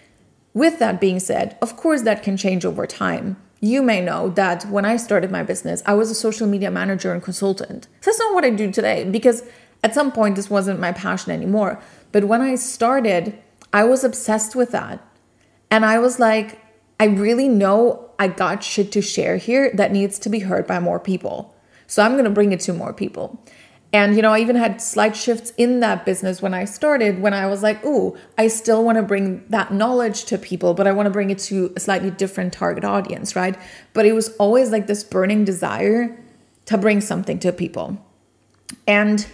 With 0.54 0.80
that 0.80 1.00
being 1.00 1.20
said, 1.20 1.58
of 1.62 1.78
course, 1.78 2.02
that 2.04 2.24
can 2.24 2.38
change 2.38 2.66
over 2.66 2.88
time. 2.88 3.38
You 3.60 3.82
may 3.82 4.02
know 4.02 4.30
that 4.30 4.66
when 4.66 4.86
I 4.86 4.98
started 4.98 5.32
my 5.32 5.44
business, 5.44 5.82
I 5.86 5.94
was 5.94 6.12
a 6.12 6.16
social 6.16 6.48
media 6.48 6.70
manager 6.70 7.12
and 7.12 7.24
consultant. 7.24 7.88
That's 8.02 8.20
not 8.20 8.34
what 8.34 8.46
I 8.46 8.52
do 8.52 8.72
today 8.72 9.04
because 9.04 9.44
at 9.84 9.94
some 9.94 10.12
point 10.12 10.36
this 10.36 10.50
wasn't 10.50 10.80
my 10.80 10.92
passion 10.92 11.32
anymore. 11.32 11.82
But 12.12 12.26
when 12.26 12.42
I 12.42 12.56
started, 12.56 13.38
I 13.74 13.84
was 13.84 14.04
obsessed 14.04 14.56
with 14.56 14.72
that. 14.72 15.04
And 15.72 15.86
I 15.86 16.00
was 16.00 16.20
like, 16.20 16.60
I 17.00 17.06
really 17.06 17.48
know 17.48 18.12
I 18.20 18.28
got 18.28 18.64
shit 18.64 18.92
to 18.94 19.02
share 19.02 19.38
here 19.38 19.72
that 19.74 19.92
needs 19.92 20.18
to 20.20 20.30
be 20.30 20.40
heard 20.40 20.66
by 20.66 20.80
more 20.80 21.00
people. 21.00 21.56
So 21.88 22.04
I'm 22.04 22.14
going 22.14 22.26
to 22.26 22.30
bring 22.30 22.52
it 22.52 22.60
to 22.62 22.74
more 22.74 22.94
people. 22.94 23.44
And, 23.94 24.17
you 24.17 24.22
know, 24.22 24.34
I 24.34 24.39
even 24.39 24.58
had 24.58 24.82
slight 24.82 25.15
shifts 25.15 25.53
in 25.58 25.79
that 25.79 26.06
business 26.06 26.41
when 26.41 26.53
I 26.53 26.65
started, 26.65 27.22
when 27.22 27.34
I 27.34 27.48
was 27.48 27.63
like, 27.63 27.84
ooh, 27.86 28.17
I 28.38 28.50
still 28.50 28.84
want 28.84 28.98
to 28.98 29.01
bring 29.01 29.46
that 29.50 29.74
knowledge 29.74 30.25
to 30.25 30.38
people, 30.38 30.74
but 30.74 30.88
I 30.88 30.91
want 30.91 31.06
to 31.06 31.12
bring 31.12 31.29
it 31.29 31.39
to 31.39 31.72
a 31.75 31.79
slightly 31.79 32.12
different 32.12 32.51
target 32.51 32.84
audience, 32.84 33.36
right? 33.36 33.58
But 33.94 34.06
it 34.06 34.12
was 34.12 34.36
always 34.38 34.72
like 34.72 34.88
this 34.88 35.06
burning 35.06 35.46
desire 35.46 36.22
to 36.65 36.77
bring 36.77 37.00
something 37.00 37.39
to 37.39 37.53
people. 37.53 37.98
And 38.86 39.25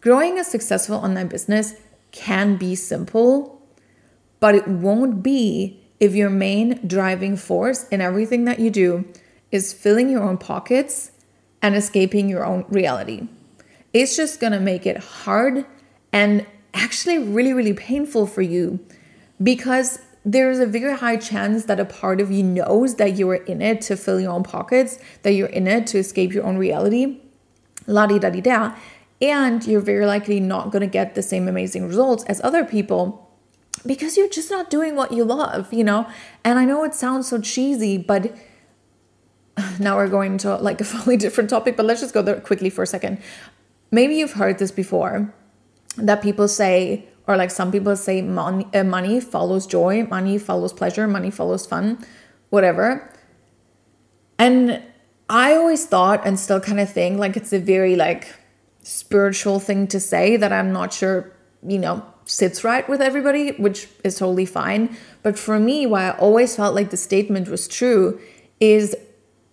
growing 0.00 0.38
a 0.38 0.44
successful 0.44 0.96
online 0.96 1.26
business 1.26 1.74
can 2.12 2.56
be 2.56 2.76
simple, 2.76 3.60
but 4.38 4.54
it 4.54 4.68
won't 4.68 5.24
be 5.24 5.82
if 5.98 6.14
your 6.14 6.30
main 6.30 6.86
driving 6.86 7.36
force 7.36 7.88
in 7.88 8.00
everything 8.00 8.44
that 8.44 8.60
you 8.60 8.70
do 8.70 9.04
is 9.50 9.72
filling 9.72 10.08
your 10.08 10.22
own 10.22 10.38
pockets 10.38 11.10
and 11.60 11.74
escaping 11.74 12.28
your 12.28 12.44
own 12.44 12.64
reality. 12.68 13.26
It's 13.96 14.14
just 14.14 14.40
gonna 14.40 14.60
make 14.60 14.84
it 14.84 14.98
hard 14.98 15.64
and 16.12 16.44
actually 16.74 17.16
really, 17.16 17.54
really 17.54 17.72
painful 17.72 18.26
for 18.26 18.42
you 18.42 18.78
because 19.42 20.00
there's 20.22 20.58
a 20.58 20.66
very 20.66 20.94
high 20.98 21.16
chance 21.16 21.64
that 21.64 21.80
a 21.80 21.86
part 21.86 22.20
of 22.20 22.30
you 22.30 22.42
knows 22.42 22.96
that 22.96 23.16
you 23.16 23.26
are 23.30 23.36
in 23.36 23.62
it 23.62 23.80
to 23.82 23.96
fill 23.96 24.20
your 24.20 24.32
own 24.32 24.42
pockets, 24.42 24.98
that 25.22 25.32
you're 25.32 25.48
in 25.48 25.66
it 25.66 25.86
to 25.86 25.98
escape 25.98 26.34
your 26.34 26.44
own 26.44 26.58
reality, 26.58 27.22
la 27.86 28.06
di 28.06 28.18
da 28.18 28.28
di 28.28 28.42
da, 28.42 28.74
and 29.22 29.66
you're 29.66 29.80
very 29.80 30.04
likely 30.04 30.40
not 30.40 30.70
gonna 30.70 30.86
get 30.86 31.14
the 31.14 31.22
same 31.22 31.48
amazing 31.48 31.88
results 31.88 32.22
as 32.24 32.38
other 32.44 32.66
people 32.66 33.32
because 33.86 34.18
you're 34.18 34.28
just 34.28 34.50
not 34.50 34.68
doing 34.68 34.94
what 34.94 35.10
you 35.10 35.24
love, 35.24 35.72
you 35.72 35.84
know? 35.84 36.06
And 36.44 36.58
I 36.58 36.66
know 36.66 36.84
it 36.84 36.94
sounds 36.94 37.28
so 37.28 37.40
cheesy, 37.40 37.96
but 37.96 38.36
now 39.80 39.96
we're 39.96 40.08
going 40.08 40.36
to 40.38 40.56
like 40.56 40.82
a 40.82 40.84
fully 40.92 41.16
different 41.16 41.48
topic, 41.48 41.78
but 41.78 41.86
let's 41.86 42.02
just 42.02 42.12
go 42.12 42.20
there 42.20 42.40
quickly 42.40 42.68
for 42.68 42.82
a 42.82 42.86
second. 42.86 43.22
Maybe 43.96 44.16
you've 44.16 44.34
heard 44.34 44.58
this 44.58 44.72
before 44.72 45.32
that 45.96 46.20
people 46.20 46.48
say, 46.48 47.08
or 47.26 47.34
like 47.38 47.50
some 47.50 47.72
people 47.72 47.96
say, 47.96 48.20
money, 48.20 48.66
uh, 48.74 48.84
money 48.84 49.20
follows 49.20 49.66
joy, 49.66 50.04
money 50.10 50.36
follows 50.36 50.74
pleasure, 50.74 51.08
money 51.08 51.30
follows 51.30 51.64
fun, 51.64 52.04
whatever. 52.50 53.10
And 54.38 54.82
I 55.30 55.54
always 55.54 55.86
thought 55.86 56.26
and 56.26 56.38
still 56.38 56.60
kind 56.60 56.78
of 56.78 56.92
think 56.92 57.18
like 57.18 57.38
it's 57.38 57.54
a 57.54 57.58
very 57.58 57.96
like 57.96 58.34
spiritual 58.82 59.60
thing 59.60 59.86
to 59.86 59.98
say 59.98 60.36
that 60.36 60.52
I'm 60.52 60.72
not 60.74 60.92
sure, 60.92 61.32
you 61.66 61.78
know, 61.78 62.04
sits 62.26 62.62
right 62.64 62.86
with 62.90 63.00
everybody, 63.00 63.52
which 63.52 63.88
is 64.04 64.18
totally 64.18 64.44
fine. 64.44 64.94
But 65.22 65.38
for 65.38 65.58
me, 65.58 65.86
why 65.86 66.10
I 66.10 66.18
always 66.18 66.54
felt 66.54 66.74
like 66.74 66.90
the 66.90 66.98
statement 66.98 67.48
was 67.48 67.66
true 67.66 68.20
is 68.60 68.94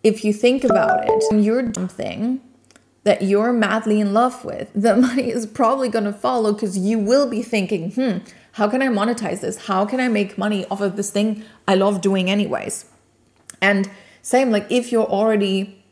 if 0.04 0.26
you 0.26 0.34
think 0.34 0.66
about 0.66 1.06
it, 1.08 1.42
you're 1.42 1.72
something 1.74 2.42
that 3.04 3.22
you're 3.22 3.52
madly 3.52 4.00
in 4.00 4.14
love 4.14 4.46
with, 4.46 4.72
the 4.74 4.96
money 5.08 5.30
is 5.30 5.46
probably 5.46 5.90
going 5.90 6.06
to 6.06 6.14
follow 6.14 6.54
because 6.54 6.78
you 6.78 7.00
will 7.00 7.30
be 7.30 7.42
thinking, 7.42 7.92
hmm, 7.92 8.18
how 8.54 8.68
can 8.68 8.82
I 8.82 8.88
monetize 8.88 9.42
this? 9.42 9.66
How 9.66 9.86
can 9.86 10.00
I 10.00 10.08
make 10.08 10.38
money 10.38 10.66
off 10.68 10.82
of 10.82 10.96
this 10.96 11.10
thing 11.10 11.44
I 11.68 11.76
love 11.76 12.02
doing, 12.02 12.30
anyways? 12.30 12.86
And 13.62 13.90
same, 14.22 14.52
like 14.52 14.68
if 14.70 14.92
you're 14.92 15.06
already 15.06 15.84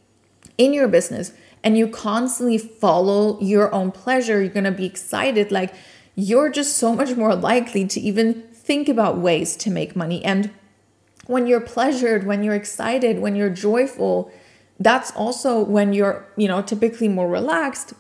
in 0.58 0.74
your 0.74 0.88
business 0.88 1.34
and 1.64 1.78
you 1.78 1.88
constantly 1.88 2.58
follow 2.58 3.40
your 3.42 3.74
own 3.74 3.92
pleasure, 3.92 4.42
you're 4.42 4.54
going 4.54 4.64
to 4.64 4.72
be 4.72 4.86
excited. 4.86 5.52
Like, 5.52 5.74
you're 6.16 6.50
just 6.50 6.78
so 6.78 6.96
much 6.96 7.16
more 7.16 7.36
likely 7.36 7.86
to 7.88 8.00
even 8.00 8.44
think 8.54 8.90
about 8.90 9.18
ways 9.18 9.56
to 9.58 9.70
make 9.70 9.96
money. 9.96 10.24
And 10.24 10.52
when 11.28 11.48
you're 11.48 11.62
pleasured, 11.62 12.26
when 12.26 12.44
you're 12.44 12.56
excited, 12.56 13.20
when 13.20 13.36
you're 13.36 13.50
joyful, 13.50 14.32
that's 14.82 15.12
also 15.12 15.64
when 15.64 15.94
you're, 15.94 16.26
you 16.36 16.48
know, 16.48 16.62
typically 16.62 17.08
more 17.08 17.30
relaxed. 17.30 17.94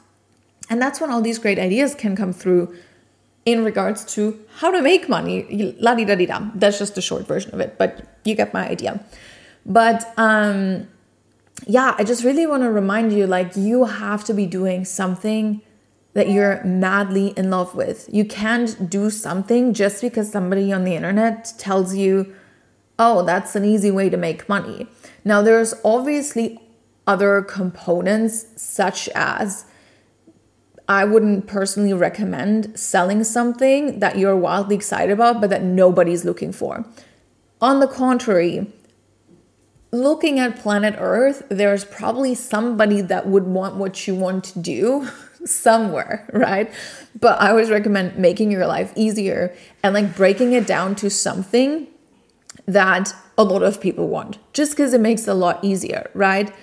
And 0.70 0.82
that's 0.82 1.00
when 1.00 1.12
all 1.12 1.22
these 1.22 1.38
great 1.38 1.60
ideas 1.60 1.94
can 1.96 2.16
come 2.16 2.34
through 2.34 2.76
in 3.46 3.64
regards 3.64 4.06
to 4.16 4.40
how 4.58 4.72
to 4.72 4.82
make 4.82 5.10
money. 5.10 5.76
La 5.80 5.96
di 5.96 6.06
da 6.06 6.16
di 6.16 6.26
da. 6.26 6.40
That's 6.56 6.80
just 6.80 6.96
the 6.96 7.02
short 7.02 7.28
version 7.28 7.54
of 7.54 7.60
it, 7.60 7.78
but 7.78 8.06
you 8.24 8.36
get 8.36 8.54
my 8.54 8.68
idea. 8.68 9.04
But 9.66 10.12
um 10.18 10.88
yeah, 11.68 11.96
I 11.98 12.04
just 12.04 12.24
really 12.24 12.48
want 12.48 12.64
to 12.64 12.72
remind 12.72 13.14
you 13.14 13.28
like 13.28 13.56
you 13.56 13.86
have 13.86 14.24
to 14.26 14.34
be 14.34 14.48
doing 14.48 14.84
something 14.84 15.62
that 16.14 16.30
you're 16.30 16.64
madly 16.64 17.28
in 17.38 17.52
love 17.52 17.76
with. 17.76 18.10
You 18.12 18.26
can't 18.26 18.90
do 18.90 19.10
something 19.10 19.74
just 19.74 20.02
because 20.02 20.32
somebody 20.32 20.74
on 20.74 20.84
the 20.84 20.96
internet 20.96 21.54
tells 21.58 21.96
you, 21.96 22.34
oh, 22.98 23.24
that's 23.24 23.56
an 23.56 23.64
easy 23.64 23.92
way 23.92 24.10
to 24.10 24.18
make 24.18 24.50
money. 24.50 24.88
Now, 25.24 25.42
there's 25.42 25.74
obviously 25.86 26.60
other 27.08 27.42
components, 27.42 28.46
such 28.56 29.10
as 29.10 29.66
I 30.88 31.06
wouldn't 31.06 31.48
personally 31.48 31.94
recommend 31.94 32.78
selling 32.78 33.24
something 33.24 34.00
that 34.00 34.18
you're 34.18 34.36
wildly 34.36 34.76
excited 34.76 35.12
about, 35.12 35.40
but 35.40 35.50
that 35.50 35.64
nobody's 35.64 36.26
looking 36.26 36.52
for. 36.52 36.86
On 37.62 37.80
the 37.80 37.88
contrary, 37.88 38.68
looking 39.92 40.40
at 40.40 40.58
planet 40.58 40.96
Earth, 40.98 41.44
there's 41.50 41.86
probably 41.86 42.34
somebody 42.36 43.02
that 43.02 43.28
would 43.28 43.46
want 43.46 43.76
what 43.76 44.08
you 44.08 44.16
want 44.16 44.44
to 44.46 44.60
do 44.60 45.08
somewhere, 45.46 46.30
right? 46.34 46.72
But 47.20 47.42
I 47.42 47.50
always 47.50 47.70
recommend 47.70 48.18
making 48.18 48.52
your 48.52 48.68
life 48.68 48.92
easier 48.96 49.56
and 49.84 49.94
like 49.94 50.16
breaking 50.16 50.54
it 50.54 50.68
down 50.68 50.96
to 50.96 51.10
something 51.10 51.88
that 52.66 53.14
a 53.38 53.44
lot 53.44 53.64
of 53.64 53.82
people 53.82 54.08
want 54.08 54.38
just 54.54 54.74
because 54.74 54.94
it 54.94 55.02
makes 55.02 55.28
it 55.28 55.32
a 55.32 55.34
lot 55.34 55.64
easier, 55.64 56.10
right? 56.14 56.54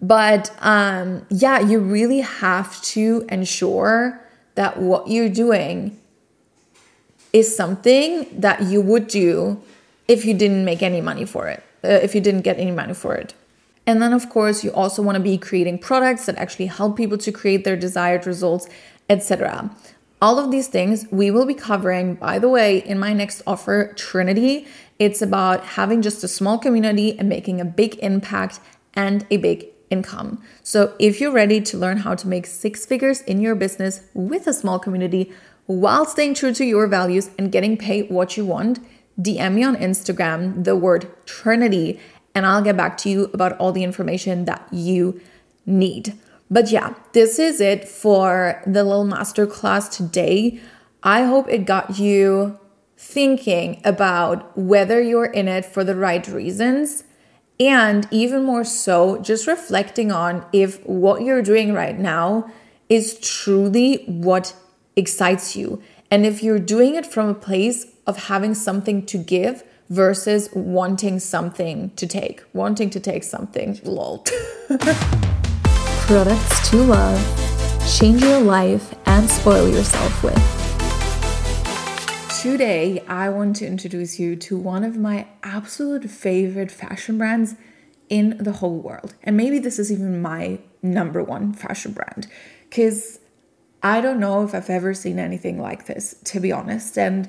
But 0.00 0.50
um 0.60 1.26
yeah, 1.30 1.60
you 1.60 1.78
really 1.78 2.20
have 2.20 2.80
to 2.94 3.26
ensure 3.28 4.20
that 4.54 4.78
what 4.78 5.08
you're 5.08 5.28
doing 5.28 5.98
is 7.32 7.54
something 7.54 8.26
that 8.40 8.62
you 8.62 8.80
would 8.80 9.06
do 9.06 9.60
if 10.08 10.24
you 10.24 10.34
didn't 10.34 10.64
make 10.64 10.82
any 10.82 11.00
money 11.00 11.24
for 11.24 11.48
it, 11.48 11.62
uh, 11.84 11.88
if 11.88 12.14
you 12.14 12.20
didn't 12.20 12.42
get 12.42 12.58
any 12.58 12.70
money 12.70 12.94
for 12.94 13.14
it. 13.14 13.34
And 13.86 14.02
then, 14.02 14.12
of 14.12 14.28
course, 14.28 14.64
you 14.64 14.72
also 14.72 15.00
want 15.02 15.16
to 15.16 15.22
be 15.22 15.38
creating 15.38 15.78
products 15.78 16.26
that 16.26 16.36
actually 16.36 16.66
help 16.66 16.96
people 16.96 17.18
to 17.18 17.30
create 17.30 17.64
their 17.64 17.76
desired 17.76 18.26
results, 18.26 18.68
etc. 19.08 19.70
All 20.20 20.38
of 20.38 20.50
these 20.50 20.66
things 20.66 21.06
we 21.10 21.30
will 21.30 21.46
be 21.46 21.54
covering, 21.54 22.14
by 22.14 22.38
the 22.38 22.48
way, 22.48 22.78
in 22.78 22.98
my 22.98 23.12
next 23.12 23.42
offer, 23.46 23.92
Trinity. 23.94 24.66
It's 24.98 25.20
about 25.20 25.64
having 25.64 26.02
just 26.02 26.24
a 26.24 26.28
small 26.28 26.58
community 26.58 27.16
and 27.18 27.28
making 27.28 27.60
a 27.60 27.64
big 27.64 27.96
impact 27.96 28.60
and 28.94 29.26
a 29.30 29.36
big 29.36 29.66
income. 29.90 30.42
So, 30.62 30.94
if 30.98 31.20
you're 31.20 31.32
ready 31.32 31.60
to 31.60 31.76
learn 31.76 31.98
how 31.98 32.14
to 32.14 32.28
make 32.28 32.46
six 32.46 32.86
figures 32.86 33.20
in 33.22 33.40
your 33.40 33.54
business 33.54 34.00
with 34.14 34.46
a 34.46 34.52
small 34.52 34.78
community 34.78 35.32
while 35.66 36.04
staying 36.04 36.34
true 36.34 36.52
to 36.54 36.64
your 36.64 36.86
values 36.86 37.30
and 37.38 37.52
getting 37.52 37.76
paid 37.76 38.10
what 38.10 38.36
you 38.36 38.44
want, 38.44 38.78
DM 39.20 39.54
me 39.54 39.64
on 39.64 39.76
Instagram 39.76 40.64
the 40.64 40.76
word 40.76 41.08
Trinity 41.26 41.98
and 42.34 42.44
I'll 42.44 42.62
get 42.62 42.76
back 42.76 42.98
to 42.98 43.08
you 43.08 43.30
about 43.32 43.56
all 43.58 43.72
the 43.72 43.82
information 43.82 44.44
that 44.44 44.68
you 44.70 45.20
need. 45.64 46.18
But 46.50 46.70
yeah, 46.70 46.94
this 47.12 47.38
is 47.38 47.62
it 47.62 47.88
for 47.88 48.62
the 48.66 48.84
little 48.84 49.06
masterclass 49.06 49.90
today. 49.90 50.60
I 51.02 51.24
hope 51.24 51.48
it 51.48 51.64
got 51.64 51.98
you 51.98 52.58
thinking 52.98 53.80
about 53.84 54.56
whether 54.56 55.00
you're 55.00 55.24
in 55.24 55.48
it 55.48 55.64
for 55.64 55.82
the 55.82 55.96
right 55.96 56.26
reasons. 56.28 57.04
And 57.58 58.06
even 58.10 58.44
more 58.44 58.64
so, 58.64 59.18
just 59.22 59.46
reflecting 59.46 60.12
on 60.12 60.44
if 60.52 60.84
what 60.84 61.22
you're 61.22 61.42
doing 61.42 61.72
right 61.72 61.98
now 61.98 62.50
is 62.88 63.18
truly 63.18 64.04
what 64.06 64.54
excites 64.94 65.56
you. 65.56 65.82
And 66.10 66.26
if 66.26 66.42
you're 66.42 66.58
doing 66.58 66.94
it 66.94 67.06
from 67.06 67.28
a 67.28 67.34
place 67.34 67.86
of 68.06 68.24
having 68.24 68.54
something 68.54 69.04
to 69.06 69.18
give 69.18 69.64
versus 69.88 70.48
wanting 70.52 71.18
something 71.18 71.90
to 71.96 72.06
take, 72.06 72.42
wanting 72.52 72.90
to 72.90 73.00
take 73.00 73.24
something. 73.24 73.80
Lol. 73.84 74.18
Products 76.06 76.70
to 76.70 76.76
love, 76.76 77.98
change 77.98 78.22
your 78.22 78.40
life, 78.40 78.94
and 79.06 79.28
spoil 79.28 79.68
yourself 79.68 80.22
with. 80.22 80.65
Today, 82.46 83.02
I 83.08 83.28
want 83.28 83.56
to 83.56 83.66
introduce 83.66 84.20
you 84.20 84.36
to 84.36 84.56
one 84.56 84.84
of 84.84 84.96
my 84.96 85.26
absolute 85.42 86.08
favorite 86.08 86.70
fashion 86.70 87.18
brands 87.18 87.56
in 88.08 88.38
the 88.38 88.52
whole 88.52 88.78
world. 88.78 89.16
And 89.24 89.36
maybe 89.36 89.58
this 89.58 89.80
is 89.80 89.90
even 89.90 90.22
my 90.22 90.60
number 90.80 91.24
one 91.24 91.52
fashion 91.52 91.90
brand 91.90 92.28
because 92.70 93.18
I 93.82 94.00
don't 94.00 94.20
know 94.20 94.44
if 94.44 94.54
I've 94.54 94.70
ever 94.70 94.94
seen 94.94 95.18
anything 95.18 95.60
like 95.60 95.86
this, 95.86 96.14
to 96.26 96.38
be 96.38 96.52
honest. 96.52 96.96
And 96.96 97.28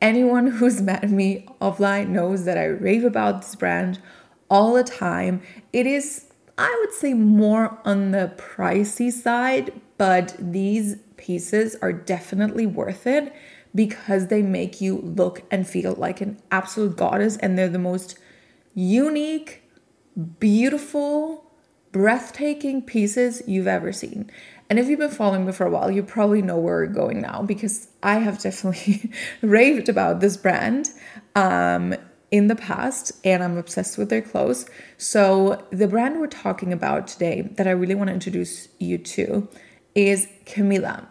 anyone 0.00 0.48
who's 0.48 0.82
met 0.90 1.08
me 1.08 1.46
offline 1.60 2.08
knows 2.08 2.44
that 2.44 2.58
I 2.58 2.64
rave 2.64 3.04
about 3.04 3.42
this 3.42 3.54
brand 3.54 4.00
all 4.50 4.74
the 4.74 4.82
time. 4.82 5.40
It 5.72 5.86
is, 5.86 6.26
I 6.58 6.76
would 6.80 6.92
say, 6.92 7.14
more 7.14 7.78
on 7.84 8.10
the 8.10 8.34
pricey 8.36 9.12
side, 9.12 9.80
but 9.98 10.34
these 10.36 10.96
pieces 11.16 11.76
are 11.80 11.92
definitely 11.92 12.66
worth 12.66 13.06
it 13.06 13.32
because 13.74 14.28
they 14.28 14.42
make 14.42 14.80
you 14.80 14.98
look 14.98 15.42
and 15.50 15.66
feel 15.66 15.94
like 15.94 16.20
an 16.20 16.40
absolute 16.50 16.96
goddess 16.96 17.36
and 17.38 17.58
they're 17.58 17.68
the 17.68 17.78
most 17.78 18.18
unique, 18.74 19.62
beautiful, 20.38 21.50
breathtaking 21.90 22.82
pieces 22.82 23.42
you've 23.46 23.66
ever 23.66 23.92
seen. 23.92 24.30
And 24.68 24.78
if 24.78 24.88
you've 24.88 24.98
been 24.98 25.10
following 25.10 25.44
me 25.44 25.52
for 25.52 25.66
a 25.66 25.70
while, 25.70 25.90
you 25.90 26.02
probably 26.02 26.40
know 26.40 26.56
where 26.56 26.76
we're 26.76 26.86
going 26.86 27.20
now 27.20 27.42
because 27.42 27.88
I 28.02 28.20
have 28.20 28.40
definitely 28.40 29.12
raved 29.42 29.88
about 29.88 30.20
this 30.20 30.36
brand 30.36 30.90
um, 31.34 31.94
in 32.30 32.46
the 32.46 32.56
past 32.56 33.12
and 33.22 33.42
I'm 33.42 33.58
obsessed 33.58 33.98
with 33.98 34.08
their 34.08 34.22
clothes. 34.22 34.64
So, 34.96 35.66
the 35.70 35.88
brand 35.88 36.20
we're 36.20 36.26
talking 36.26 36.72
about 36.72 37.06
today 37.06 37.42
that 37.42 37.66
I 37.66 37.72
really 37.72 37.94
want 37.94 38.08
to 38.08 38.14
introduce 38.14 38.68
you 38.78 38.96
to 38.96 39.48
is 39.94 40.26
Camilla. 40.46 41.08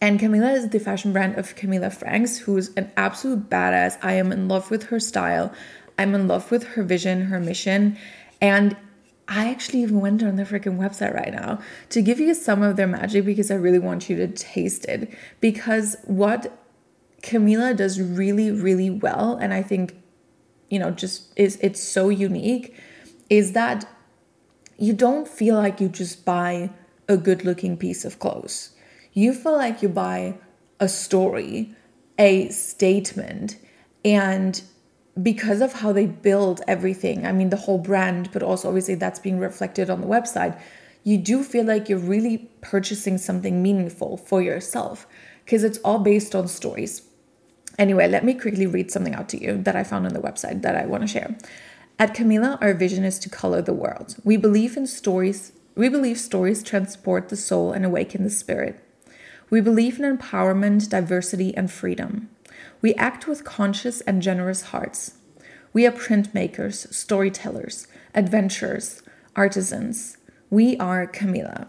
And 0.00 0.18
Camilla 0.18 0.52
is 0.52 0.68
the 0.68 0.80
fashion 0.80 1.12
brand 1.12 1.36
of 1.36 1.54
Camilla 1.56 1.90
Franks, 1.90 2.38
who's 2.38 2.70
an 2.74 2.90
absolute 2.96 3.50
badass. 3.50 3.98
I 4.02 4.14
am 4.14 4.32
in 4.32 4.48
love 4.48 4.70
with 4.70 4.84
her 4.84 4.98
style. 4.98 5.52
I'm 5.98 6.14
in 6.14 6.26
love 6.26 6.50
with 6.50 6.64
her 6.68 6.82
vision, 6.82 7.26
her 7.26 7.38
mission. 7.38 7.98
And 8.40 8.76
I 9.28 9.50
actually 9.50 9.82
even 9.82 10.00
went 10.00 10.22
on 10.22 10.36
their 10.36 10.46
freaking 10.46 10.78
website 10.78 11.14
right 11.14 11.32
now 11.32 11.60
to 11.90 12.00
give 12.00 12.18
you 12.18 12.32
some 12.32 12.62
of 12.62 12.76
their 12.76 12.86
magic 12.86 13.26
because 13.26 13.50
I 13.50 13.56
really 13.56 13.78
want 13.78 14.08
you 14.08 14.16
to 14.16 14.28
taste 14.28 14.86
it. 14.86 15.12
Because 15.40 15.96
what 16.04 16.56
Camilla 17.22 17.74
does 17.74 18.00
really, 18.00 18.50
really 18.50 18.88
well, 18.88 19.36
and 19.36 19.52
I 19.52 19.62
think, 19.62 19.94
you 20.70 20.78
know, 20.78 20.90
just 20.90 21.30
is 21.36 21.58
it's 21.60 21.82
so 21.82 22.08
unique, 22.08 22.74
is 23.28 23.52
that 23.52 23.86
you 24.78 24.94
don't 24.94 25.28
feel 25.28 25.56
like 25.56 25.78
you 25.78 25.90
just 25.90 26.24
buy 26.24 26.70
a 27.06 27.18
good 27.18 27.44
looking 27.44 27.76
piece 27.76 28.06
of 28.06 28.18
clothes 28.18 28.70
you 29.12 29.34
feel 29.34 29.56
like 29.56 29.82
you 29.82 29.88
buy 29.88 30.38
a 30.78 30.88
story, 30.88 31.74
a 32.18 32.48
statement, 32.48 33.56
and 34.04 34.62
because 35.20 35.60
of 35.60 35.74
how 35.74 35.92
they 35.92 36.06
build 36.06 36.62
everything, 36.66 37.26
I 37.26 37.32
mean, 37.32 37.50
the 37.50 37.56
whole 37.56 37.78
brand, 37.78 38.30
but 38.32 38.42
also 38.42 38.68
obviously 38.68 38.94
that's 38.94 39.18
being 39.18 39.38
reflected 39.38 39.90
on 39.90 40.00
the 40.00 40.06
website, 40.06 40.58
you 41.02 41.18
do 41.18 41.42
feel 41.42 41.64
like 41.64 41.88
you're 41.88 41.98
really 41.98 42.50
purchasing 42.60 43.18
something 43.18 43.62
meaningful 43.62 44.16
for 44.16 44.42
yourself 44.42 45.06
because 45.44 45.64
it's 45.64 45.78
all 45.78 45.98
based 45.98 46.34
on 46.34 46.46
stories. 46.48 47.02
Anyway, 47.78 48.06
let 48.08 48.24
me 48.24 48.34
quickly 48.34 48.66
read 48.66 48.90
something 48.90 49.14
out 49.14 49.28
to 49.30 49.42
you 49.42 49.56
that 49.62 49.76
I 49.76 49.84
found 49.84 50.06
on 50.06 50.12
the 50.12 50.20
website 50.20 50.62
that 50.62 50.76
I 50.76 50.86
want 50.86 51.02
to 51.02 51.06
share. 51.06 51.36
At 51.98 52.14
Camilla, 52.14 52.58
our 52.60 52.74
vision 52.74 53.04
is 53.04 53.18
to 53.20 53.28
color 53.28 53.62
the 53.62 53.72
world. 53.72 54.16
We 54.24 54.36
believe 54.36 54.76
in 54.76 54.86
stories. 54.86 55.52
We 55.74 55.88
believe 55.88 56.18
stories 56.18 56.62
transport 56.62 57.28
the 57.28 57.36
soul 57.36 57.72
and 57.72 57.84
awaken 57.84 58.22
the 58.22 58.30
spirit. 58.30 58.82
We 59.50 59.60
believe 59.60 59.98
in 59.98 60.16
empowerment, 60.16 60.88
diversity, 60.88 61.54
and 61.56 61.70
freedom. 61.70 62.30
We 62.80 62.94
act 62.94 63.26
with 63.26 63.44
conscious 63.44 64.00
and 64.02 64.22
generous 64.22 64.62
hearts. 64.62 65.18
We 65.72 65.86
are 65.86 65.92
printmakers, 65.92 66.92
storytellers, 66.94 67.86
adventurers, 68.14 69.02
artisans. 69.36 70.16
We 70.48 70.76
are 70.78 71.06
Camilla. 71.06 71.68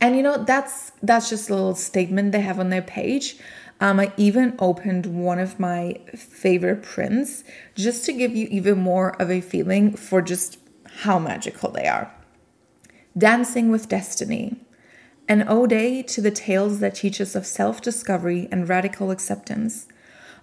And 0.00 0.16
you 0.16 0.22
know, 0.22 0.44
that's 0.44 0.92
that's 1.02 1.30
just 1.30 1.48
a 1.48 1.54
little 1.54 1.74
statement 1.74 2.32
they 2.32 2.40
have 2.40 2.60
on 2.60 2.70
their 2.70 2.82
page. 2.82 3.38
Um, 3.80 4.00
I 4.00 4.12
even 4.16 4.54
opened 4.58 5.06
one 5.06 5.38
of 5.38 5.60
my 5.60 6.00
favorite 6.14 6.82
prints 6.82 7.44
just 7.74 8.04
to 8.06 8.12
give 8.12 8.34
you 8.34 8.48
even 8.50 8.78
more 8.78 9.20
of 9.20 9.30
a 9.30 9.40
feeling 9.40 9.94
for 9.94 10.22
just 10.22 10.58
how 10.84 11.18
magical 11.18 11.70
they 11.70 11.86
are. 11.86 12.10
Dancing 13.16 13.70
with 13.70 13.88
Destiny 13.88 14.56
an 15.28 15.44
ode 15.48 16.06
to 16.06 16.20
the 16.20 16.30
tales 16.30 16.78
that 16.78 16.94
teach 16.94 17.20
us 17.20 17.34
of 17.34 17.46
self 17.46 17.82
discovery 17.82 18.48
and 18.52 18.68
radical 18.68 19.10
acceptance. 19.10 19.86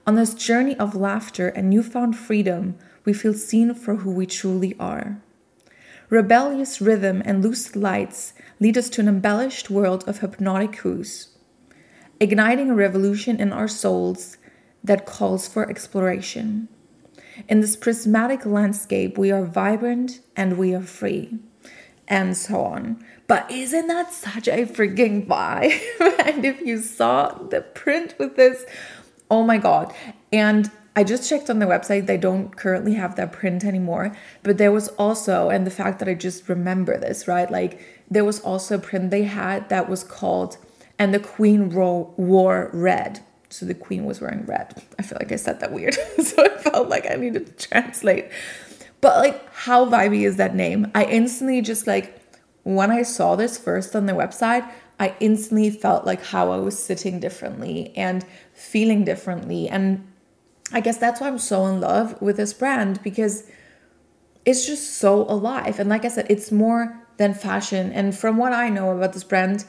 On 0.06 0.15
this 0.15 0.34
journey 0.34 0.76
of 0.78 0.96
laughter 0.96 1.48
and 1.48 1.69
newfound 1.69 2.17
freedom, 2.17 2.78
we 3.06 3.13
feel 3.13 3.34
seen 3.34 3.74
for 3.74 3.98
who 3.98 4.12
we 4.12 4.26
truly 4.26 4.76
are. 4.80 5.22
Rebellious 6.10 6.82
rhythm 6.82 7.22
and 7.26 7.41
lucid 7.41 7.76
lights 7.76 8.34
lead 8.60 8.78
us 8.78 8.89
to 8.89 9.02
an 9.02 9.08
embellished 9.08 9.69
world 9.69 10.04
of 10.08 10.19
hypnotic 10.19 10.82
hues, 10.82 11.30
igniting 12.19 12.69
a 12.69 12.76
revolution 12.76 13.39
in 13.39 13.54
our 13.54 13.69
souls 13.69 14.38
that 14.84 15.06
calls 15.06 15.48
for 15.48 15.69
exploration. 15.69 16.67
In 17.48 17.62
this 17.62 17.76
prismatic 17.76 18.46
landscape, 18.46 19.17
we 19.17 19.32
are 19.32 19.46
vibrant 19.46 20.19
and 20.36 20.58
we 20.58 20.76
are 20.76 20.82
free, 20.82 21.39
and 22.08 22.36
so 22.36 22.62
on. 22.62 23.04
But 23.34 23.50
isn't 23.50 23.88
that 23.88 24.13
such 24.13 24.48
a 24.48 24.67
freaking 24.67 25.26
vibe? 25.26 25.82
and 26.24 26.46
if 26.46 26.62
you 26.62 26.78
saw 26.78 27.30
the 27.34 27.62
print 27.62 28.13
with 28.19 28.36
this, 28.36 28.63
oh 29.32 29.41
my 29.41 29.58
God. 29.58 29.91
And 30.32 30.69
I 30.96 31.04
just 31.04 31.28
checked 31.28 31.50
on 31.50 31.58
the 31.58 31.65
website, 31.65 32.06
they 32.06 32.17
don't 32.17 32.56
currently 32.56 32.93
have 32.93 33.15
that 33.15 33.32
print 33.32 33.65
anymore. 33.65 34.15
But 34.43 34.60
there 34.60 34.72
was 34.72 34.89
also, 35.00 35.50
and 35.50 35.65
the 35.65 35.72
fact 35.72 35.98
that 35.98 36.08
I 36.08 36.13
just 36.13 36.48
remember 36.48 36.96
this, 37.00 37.28
right? 37.28 37.50
Like 37.50 37.82
there 38.08 38.24
was 38.24 38.39
also 38.41 38.76
a 38.76 38.80
print 38.80 39.10
they 39.10 39.24
had 39.24 39.67
that 39.69 39.89
was 39.89 40.04
called, 40.04 40.58
and 41.00 41.12
the 41.12 41.19
Queen 41.19 41.72
wore 41.72 42.69
red. 42.72 43.22
So 43.50 43.65
the 43.65 43.74
Queen 43.74 44.06
was 44.06 44.22
wearing 44.22 44.46
red. 44.46 44.80
I 45.00 45.02
feel 45.02 45.17
like 45.19 45.32
I 45.32 45.38
said 45.38 45.60
that 45.62 45.72
weird. 45.72 45.96
so 46.24 46.46
I 46.46 46.50
felt 46.60 46.88
like 46.88 47.10
I 47.10 47.15
needed 47.15 47.58
to 47.58 47.67
translate. 47.67 48.30
But 49.02 49.17
like, 49.17 49.52
how 49.54 49.88
vibey 49.88 50.22
is 50.22 50.36
that 50.36 50.54
name? 50.54 50.91
I 50.93 51.06
instantly 51.06 51.62
just 51.62 51.88
like, 51.88 52.19
when 52.63 52.91
I 52.91 53.04
saw 53.04 53.36
this 53.36 53.58
first 53.58 53.95
on 53.95 54.06
the 54.06 54.13
website, 54.13 54.69
I 54.99 55.15
instantly 55.19 55.69
felt 55.69 56.06
like 56.06 56.23
how 56.23 56.52
I 56.52 56.58
was 56.58 56.82
sitting 56.82 57.19
differently 57.19 57.93
and 57.95 58.26
feeling 58.54 59.04
differently. 59.04 59.67
And 59.67 60.08
I 60.71 60.80
guess 60.80 60.97
that's 60.97 61.19
why 61.19 61.28
I'm 61.28 61.39
so 61.39 61.65
in 61.65 61.82
love 61.82 62.21
with 62.21 62.38
this 62.38 62.54
brand 62.54 63.02
because 63.04 63.49
it's 64.45 64.65
just 64.65 64.97
so 64.97 65.23
alive. 65.23 65.80
And 65.80 65.89
like 65.89 66.06
I 66.06 66.10
said, 66.10 66.28
it's 66.30 66.52
more 66.52 66.99
than 67.17 67.34
fashion. 67.34 67.91
And 67.91 68.17
from 68.17 68.38
what 68.38 68.54
I 68.54 68.69
know 68.69 68.95
about 68.95 69.13
this 69.13 69.23
brand, 69.23 69.65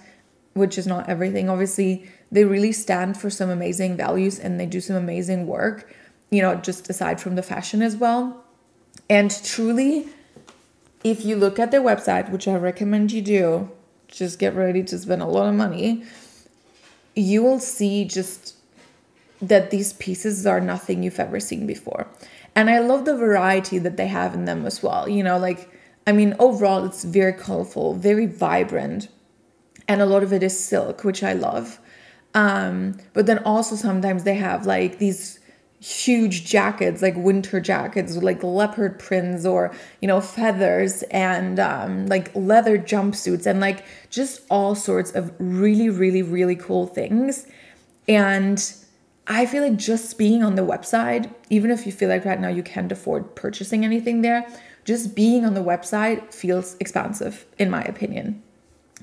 which 0.55 0.79
is 0.79 0.87
not 0.87 1.09
everything, 1.09 1.49
obviously, 1.49 2.09
they 2.31 2.45
really 2.45 2.73
stand 2.73 3.17
for 3.17 3.31
some 3.31 3.51
amazing 3.51 3.97
values 3.97 4.39
and 4.39 4.59
they 4.59 4.67
do 4.67 4.81
some 4.81 4.97
amazing 4.97 5.47
work, 5.47 5.93
you 6.31 6.43
know, 6.43 6.55
just 6.57 6.89
aside 6.91 7.21
from 7.21 7.35
the 7.35 7.43
fashion 7.43 7.83
as 7.83 7.97
well. 7.97 8.45
And 9.09 9.31
truly, 9.45 10.09
if 11.05 11.25
you 11.25 11.37
look 11.37 11.59
at 11.59 11.71
their 11.71 11.83
website, 11.83 12.31
which 12.31 12.49
I 12.49 12.57
recommend 12.57 13.13
you 13.13 13.23
do, 13.23 13.71
just 14.09 14.39
get 14.39 14.55
ready 14.55 14.83
to 14.83 14.99
spend 14.99 15.23
a 15.23 15.27
lot 15.27 15.49
of 15.49 15.55
money, 15.55 16.05
you 17.15 17.43
will 17.43 17.61
see 17.61 18.05
just 18.07 18.57
that 19.43 19.71
these 19.71 19.93
pieces 19.93 20.47
are 20.47 20.61
nothing 20.61 21.03
you've 21.03 21.21
ever 21.21 21.39
seen 21.39 21.67
before. 21.67 22.07
And 22.57 22.71
I 22.71 22.79
love 22.79 23.05
the 23.05 23.17
variety 23.17 23.79
that 23.79 23.97
they 23.97 24.07
have 24.07 24.33
in 24.35 24.47
them 24.47 24.65
as 24.65 24.83
well. 24.83 25.09
You 25.09 25.23
know, 25.23 25.39
like, 25.39 25.71
I 26.07 26.13
mean, 26.13 26.35
overall, 26.39 26.85
it's 26.85 27.05
very 27.05 27.33
colorful, 27.33 27.95
very 27.95 28.27
vibrant, 28.27 29.09
and 29.87 30.01
a 30.01 30.07
lot 30.07 30.23
of 30.23 30.33
it 30.33 30.43
is 30.43 30.59
silk, 30.59 31.05
which 31.05 31.23
I 31.23 31.35
love. 31.35 31.79
Um, 32.33 32.99
but 33.13 33.27
then 33.27 33.39
also 33.39 33.77
sometimes 33.77 34.25
they 34.25 34.35
have 34.35 34.67
like 34.67 34.99
these 34.99 35.39
huge 35.85 36.47
jackets 36.47 37.03
like 37.03 37.15
winter 37.15 37.61
jackets 37.61 38.15
with 38.15 38.25
like 38.25 38.43
leopard 38.43 38.99
prints 38.99 39.45
or 39.45 39.71
you 40.01 40.09
know 40.09 40.19
feathers 40.19 41.03
and 41.11 41.61
um, 41.61 42.07
like 42.07 42.35
leather 42.35 42.79
jumpsuits 42.79 43.45
and 43.45 43.61
like 43.61 43.85
just 44.09 44.41
all 44.49 44.75
sorts 44.75 45.11
of 45.11 45.31
really 45.39 45.91
really 45.91 46.23
really 46.23 46.57
cool 46.57 46.87
things. 46.87 47.47
And 48.09 48.75
i 49.27 49.45
feel 49.45 49.63
like 49.63 49.77
just 49.77 50.17
being 50.17 50.43
on 50.43 50.55
the 50.55 50.63
website 50.63 51.31
even 51.51 51.71
if 51.71 51.85
you 51.85 51.93
feel 51.93 52.09
like 52.09 52.25
right 52.25 52.41
now 52.41 52.49
you 52.49 52.63
can't 52.63 52.91
afford 52.91 53.35
purchasing 53.35 53.85
anything 53.85 54.23
there 54.23 54.47
just 54.85 55.15
being 55.15 55.45
on 55.45 55.55
the 55.55 55.63
website 55.63 56.33
feels 56.33 56.77
expansive 56.81 57.47
in 57.59 57.71
my 57.71 57.83
opinion 57.85 58.43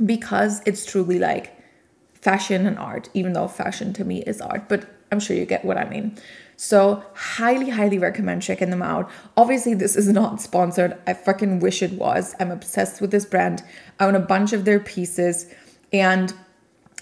because 0.06 0.62
it's 0.67 0.86
truly 0.86 1.17
like 1.17 1.58
fashion 2.13 2.67
and 2.67 2.78
art 2.78 3.10
even 3.15 3.34
though 3.34 3.48
fashion 3.48 3.94
to 3.94 4.04
me 4.04 4.22
is 4.24 4.39
art 4.41 4.70
but 4.70 4.88
i'm 5.12 5.20
sure 5.20 5.36
you 5.36 5.46
get 5.46 5.65
what 5.65 5.78
i 5.78 5.89
mean 5.89 6.15
so, 6.63 7.04
highly, 7.15 7.71
highly 7.71 7.97
recommend 7.97 8.43
checking 8.43 8.69
them 8.69 8.84
out. 8.84 9.10
Obviously, 9.36 9.74
this 9.74 9.95
is 9.95 10.08
not 10.08 10.39
sponsored. 10.39 10.95
I 11.08 11.13
fucking 11.15 11.60
wish 11.60 11.82
it 11.82 11.93
was. 11.93 12.36
I'm 12.39 12.52
obsessed 12.52 13.02
with 13.02 13.10
this 13.10 13.26
brand. 13.26 13.63
I 14.00 14.06
own 14.06 14.13
a 14.13 14.19
bunch 14.19 14.54
of 14.54 14.63
their 14.63 14.80
pieces. 14.80 15.52
And 15.91 16.32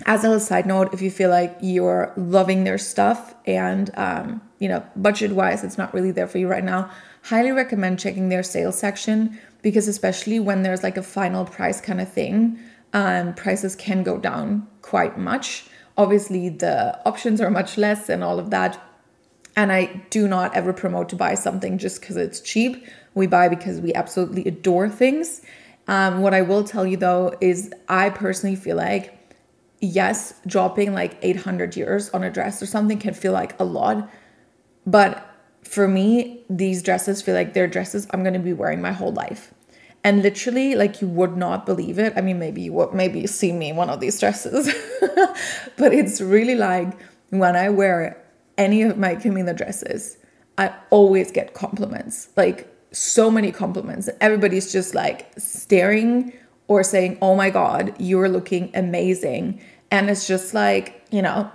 as 0.05 0.23
a 0.23 0.39
side 0.39 0.65
note, 0.65 0.93
if 0.93 1.01
you 1.01 1.11
feel 1.11 1.29
like 1.29 1.57
you're 1.59 2.13
loving 2.15 2.63
their 2.63 2.77
stuff 2.77 3.35
and, 3.45 3.91
um, 3.95 4.41
you 4.59 4.69
know, 4.69 4.81
budget 4.95 5.33
wise, 5.33 5.65
it's 5.65 5.77
not 5.77 5.93
really 5.93 6.11
there 6.11 6.27
for 6.27 6.37
you 6.37 6.47
right 6.47 6.63
now, 6.63 6.89
highly 7.23 7.51
recommend 7.51 7.99
checking 7.99 8.29
their 8.29 8.43
sales 8.43 8.79
section 8.79 9.37
because, 9.61 9.89
especially 9.89 10.39
when 10.39 10.63
there's 10.63 10.83
like 10.83 10.95
a 10.95 11.03
final 11.03 11.43
price 11.43 11.81
kind 11.81 11.99
of 11.99 12.09
thing, 12.09 12.57
um, 12.93 13.33
prices 13.33 13.75
can 13.75 14.03
go 14.03 14.19
down 14.19 14.65
quite 14.83 15.17
much. 15.17 15.65
Obviously, 15.97 16.47
the 16.47 16.97
options 17.05 17.41
are 17.41 17.51
much 17.51 17.77
less 17.77 18.07
and 18.07 18.23
all 18.23 18.39
of 18.39 18.51
that. 18.51 18.81
And 19.55 19.71
I 19.71 19.85
do 20.09 20.27
not 20.27 20.55
ever 20.55 20.73
promote 20.73 21.09
to 21.09 21.15
buy 21.15 21.35
something 21.35 21.77
just 21.77 22.01
because 22.01 22.17
it's 22.17 22.39
cheap. 22.39 22.85
We 23.13 23.27
buy 23.27 23.49
because 23.49 23.79
we 23.81 23.93
absolutely 23.93 24.45
adore 24.45 24.89
things. 24.89 25.41
Um, 25.87 26.21
what 26.21 26.33
I 26.33 26.41
will 26.41 26.63
tell 26.63 26.85
you 26.85 26.97
though 26.97 27.35
is 27.41 27.71
I 27.87 28.09
personally 28.09 28.55
feel 28.55 28.77
like, 28.77 29.15
yes, 29.81 30.33
dropping 30.45 30.93
like 30.93 31.17
800 31.21 31.73
euros 31.73 32.13
on 32.13 32.23
a 32.23 32.29
dress 32.29 32.61
or 32.61 32.67
something 32.67 32.99
can 32.99 33.13
feel 33.13 33.33
like 33.33 33.59
a 33.59 33.63
lot. 33.63 34.09
But 34.85 35.25
for 35.63 35.87
me, 35.87 36.43
these 36.49 36.83
dresses 36.83 37.21
feel 37.21 37.35
like 37.35 37.53
they're 37.53 37.67
dresses 37.67 38.07
I'm 38.11 38.23
going 38.23 38.33
to 38.33 38.39
be 38.39 38.53
wearing 38.53 38.81
my 38.81 38.91
whole 38.91 39.11
life 39.11 39.53
and 40.03 40.21
literally 40.21 40.75
like 40.75 41.01
you 41.01 41.07
would 41.07 41.35
not 41.35 41.65
believe 41.65 41.99
it 41.99 42.13
i 42.15 42.21
mean 42.21 42.39
maybe 42.39 42.61
you 42.61 42.73
would 42.73 42.93
maybe 42.93 43.19
you 43.19 43.27
see 43.27 43.51
me 43.51 43.69
in 43.69 43.75
one 43.75 43.89
of 43.89 43.99
these 43.99 44.19
dresses 44.19 44.73
but 45.77 45.93
it's 45.93 46.21
really 46.21 46.55
like 46.55 46.93
when 47.29 47.55
i 47.55 47.69
wear 47.69 48.17
any 48.59 48.83
of 48.83 48.97
my 48.97 49.15
camilla 49.15 49.53
dresses 49.55 50.17
i 50.59 50.71
always 50.91 51.31
get 51.31 51.55
compliments. 51.55 52.29
Like 52.37 52.67
so 52.91 53.31
many 53.31 53.51
compliments. 53.51 54.09
Everybody's 54.19 54.71
just 54.71 54.93
like 54.93 55.31
staring 55.37 56.33
or 56.67 56.83
saying 56.83 57.17
oh 57.21 57.35
my 57.35 57.49
god 57.49 57.95
you're 57.97 58.29
looking 58.29 58.69
amazing. 58.75 59.61
And 59.89 60.09
it's 60.09 60.27
just 60.27 60.53
like 60.53 61.03
you 61.09 61.23
know 61.23 61.49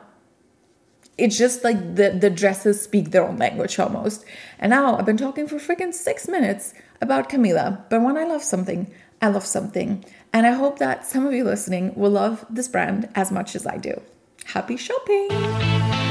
it's 1.17 1.39
just 1.39 1.63
like 1.63 1.79
the 1.95 2.11
the 2.11 2.31
dresses 2.31 2.83
speak 2.83 3.11
their 3.11 3.29
own 3.29 3.37
language 3.37 3.79
almost. 3.79 4.25
And 4.59 4.71
now 4.71 4.97
i've 4.97 5.07
been 5.07 5.23
talking 5.27 5.47
for 5.47 5.57
freaking 5.57 5.93
six 5.93 6.27
minutes 6.27 6.75
about 7.01 7.29
camilla. 7.29 7.85
But 7.91 8.03
when 8.03 8.17
i 8.17 8.25
love 8.25 8.43
something 8.43 8.91
i 9.21 9.29
love 9.29 9.47
something. 9.47 10.05
And 10.33 10.47
i 10.47 10.53
hope 10.53 10.79
that 10.79 11.07
some 11.07 11.27
of 11.27 11.35
you 11.35 11.45
listening 11.45 11.95
will 11.95 12.11
love 12.11 12.45
this 12.49 12.69
brand 12.69 13.09
as 13.15 13.31
much 13.31 13.55
as 13.55 13.67
i 13.67 13.77
do. 13.77 14.01
Happy 14.47 14.77
shopping 14.77 16.04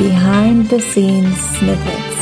behind 0.00 0.68
the 0.70 0.80
scenes 0.80 1.38
snippets 1.58 2.20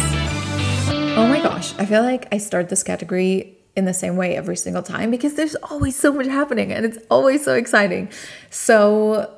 oh 1.17 1.27
my 1.29 1.41
gosh 1.41 1.75
i 1.79 1.85
feel 1.87 2.03
like 2.03 2.27
i 2.33 2.39
start 2.39 2.69
this 2.69 2.83
category 2.83 3.57
in 3.77 3.85
the 3.85 3.95
same 3.95 4.17
way 4.17 4.37
every 4.37 4.57
single 4.57 4.83
time 4.83 5.11
because 5.11 5.35
there's 5.35 5.55
always 5.71 5.95
so 5.95 6.13
much 6.13 6.27
happening 6.27 6.73
and 6.73 6.85
it's 6.85 6.99
always 7.09 7.45
so 7.45 7.55
exciting 7.55 8.11
so 8.51 9.31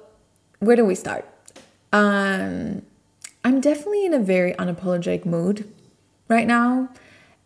where 0.60 0.74
do 0.74 0.84
we 0.84 0.94
start 0.94 1.24
um 1.92 2.82
I'm 3.44 3.60
definitely 3.60 4.04
in 4.04 4.14
a 4.14 4.18
very 4.18 4.52
unapologetic 4.54 5.24
mood 5.24 5.72
right 6.28 6.46
now. 6.46 6.90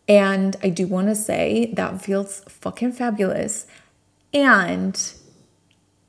And 0.07 0.55
I 0.61 0.69
do 0.69 0.87
want 0.87 1.07
to 1.07 1.15
say 1.15 1.73
that 1.73 2.01
feels 2.01 2.41
fucking 2.47 2.91
fabulous. 2.91 3.65
And 4.33 5.13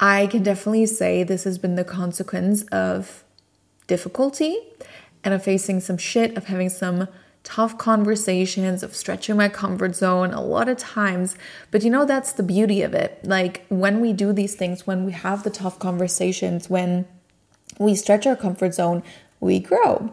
I 0.01 0.27
can 0.27 0.43
definitely 0.43 0.87
say 0.87 1.23
this 1.23 1.45
has 1.45 1.57
been 1.57 1.77
the 1.77 1.85
consequence 1.85 2.65
of 2.65 3.25
difficulty 3.87 4.59
and 5.25 5.35
of 5.35 5.43
facing 5.43 5.81
some 5.81 5.99
shit, 5.99 6.37
of 6.37 6.45
having 6.45 6.69
some 6.69 7.09
tough 7.43 7.79
conversations, 7.79 8.83
of 8.83 8.95
stretching 8.95 9.37
my 9.37 9.49
comfort 9.49 9.95
zone 9.95 10.33
a 10.33 10.41
lot 10.41 10.69
of 10.69 10.77
times. 10.77 11.37
But 11.71 11.85
you 11.85 11.91
know, 11.91 12.05
that's 12.05 12.33
the 12.33 12.43
beauty 12.43 12.83
of 12.83 12.93
it. 12.93 13.21
Like 13.25 13.65
when 13.69 14.01
we 14.01 14.13
do 14.13 14.33
these 14.33 14.57
things, 14.57 14.87
when 14.87 15.05
we 15.05 15.13
have 15.13 15.45
the 15.45 15.51
tough 15.51 15.79
conversations, 15.79 16.69
when 16.69 17.07
we 17.79 17.95
stretch 17.95 18.27
our 18.27 18.37
comfort 18.37 18.75
zone, 18.75 19.03
we 19.41 19.61
grow. 19.61 20.13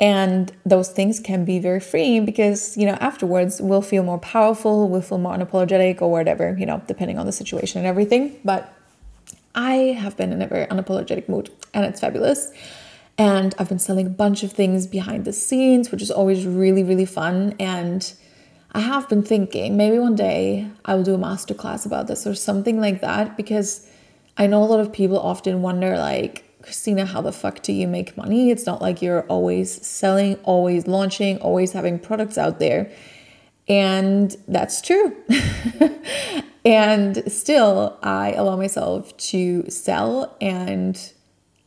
And 0.00 0.50
those 0.64 0.88
things 0.88 1.20
can 1.20 1.44
be 1.44 1.58
very 1.58 1.80
freeing 1.80 2.24
because, 2.24 2.74
you 2.78 2.86
know, 2.86 2.96
afterwards 3.00 3.60
we'll 3.60 3.82
feel 3.82 4.02
more 4.02 4.18
powerful, 4.18 4.88
we'll 4.88 5.02
feel 5.02 5.18
more 5.18 5.36
unapologetic 5.36 6.00
or 6.00 6.10
whatever, 6.10 6.56
you 6.58 6.64
know, 6.64 6.80
depending 6.86 7.18
on 7.18 7.26
the 7.26 7.32
situation 7.32 7.80
and 7.80 7.86
everything. 7.86 8.40
But 8.42 8.74
I 9.54 9.98
have 10.00 10.16
been 10.16 10.32
in 10.32 10.40
a 10.40 10.46
very 10.46 10.64
unapologetic 10.66 11.28
mood 11.28 11.50
and 11.74 11.84
it's 11.84 12.00
fabulous. 12.00 12.50
And 13.18 13.54
I've 13.58 13.68
been 13.68 13.78
selling 13.78 14.06
a 14.06 14.10
bunch 14.10 14.42
of 14.42 14.52
things 14.52 14.86
behind 14.86 15.24
the 15.24 15.32
scenes, 15.32 15.90
which 15.90 16.02
is 16.02 16.10
always 16.10 16.46
really, 16.46 16.82
really 16.82 17.04
fun. 17.04 17.54
And 17.60 18.12
I 18.72 18.80
have 18.80 19.08
been 19.08 19.22
thinking 19.22 19.76
maybe 19.76 19.98
one 19.98 20.14
day 20.14 20.68
I 20.84 20.94
will 20.94 21.02
do 21.02 21.14
a 21.14 21.18
masterclass 21.18 21.84
about 21.84 22.06
this 22.06 22.26
or 22.26 22.34
something 22.34 22.80
like 22.80 23.00
that 23.00 23.36
because 23.36 23.86
I 24.36 24.46
know 24.46 24.62
a 24.62 24.64
lot 24.64 24.80
of 24.80 24.92
people 24.92 25.18
often 25.18 25.60
wonder, 25.60 25.98
like, 25.98 26.44
Christina, 26.62 27.04
how 27.04 27.20
the 27.20 27.32
fuck 27.32 27.62
do 27.62 27.72
you 27.72 27.88
make 27.88 28.16
money? 28.16 28.50
It's 28.50 28.66
not 28.66 28.80
like 28.80 29.02
you're 29.02 29.22
always 29.22 29.84
selling, 29.86 30.36
always 30.44 30.86
launching, 30.86 31.38
always 31.38 31.72
having 31.72 31.98
products 31.98 32.38
out 32.38 32.58
there. 32.58 32.90
And 33.68 34.36
that's 34.48 34.80
true. 34.80 35.16
and 36.64 37.22
still, 37.32 37.98
I 38.02 38.32
allow 38.32 38.56
myself 38.56 39.16
to 39.18 39.68
sell. 39.70 40.36
And 40.40 41.00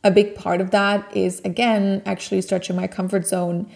a 0.04 0.10
big 0.10 0.34
part 0.34 0.60
of 0.60 0.70
that 0.70 1.16
is, 1.16 1.40
again, 1.40 2.02
actually 2.06 2.42
stretching 2.42 2.76
my 2.76 2.86
comfort 2.86 3.26
zone, 3.26 3.68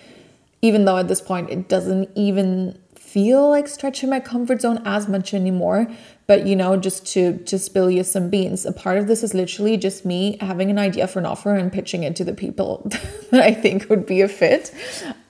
even 0.62 0.84
though 0.84 0.98
at 0.98 1.08
this 1.08 1.22
point 1.22 1.50
it 1.50 1.68
doesn't 1.68 2.10
even 2.14 2.78
feel 2.94 3.48
like 3.48 3.66
stretching 3.66 4.10
my 4.10 4.20
comfort 4.20 4.60
zone 4.60 4.82
as 4.84 5.08
much 5.08 5.32
anymore. 5.32 5.88
But 6.26 6.46
you 6.46 6.54
know 6.54 6.76
just 6.76 7.06
to 7.14 7.38
to 7.44 7.58
spill 7.58 7.90
you 7.90 8.04
some 8.04 8.28
beans 8.28 8.66
a 8.66 8.72
part 8.72 8.98
of 8.98 9.06
this 9.06 9.22
is 9.22 9.32
literally 9.32 9.78
just 9.78 10.04
me 10.04 10.36
having 10.42 10.68
an 10.68 10.78
idea 10.78 11.06
for 11.08 11.20
an 11.20 11.24
offer 11.24 11.54
and 11.54 11.72
pitching 11.72 12.02
it 12.02 12.14
to 12.16 12.24
the 12.24 12.34
people 12.34 12.82
that 13.30 13.40
i 13.40 13.54
think 13.54 13.88
would 13.88 14.04
be 14.04 14.20
a 14.20 14.28
fit. 14.28 14.74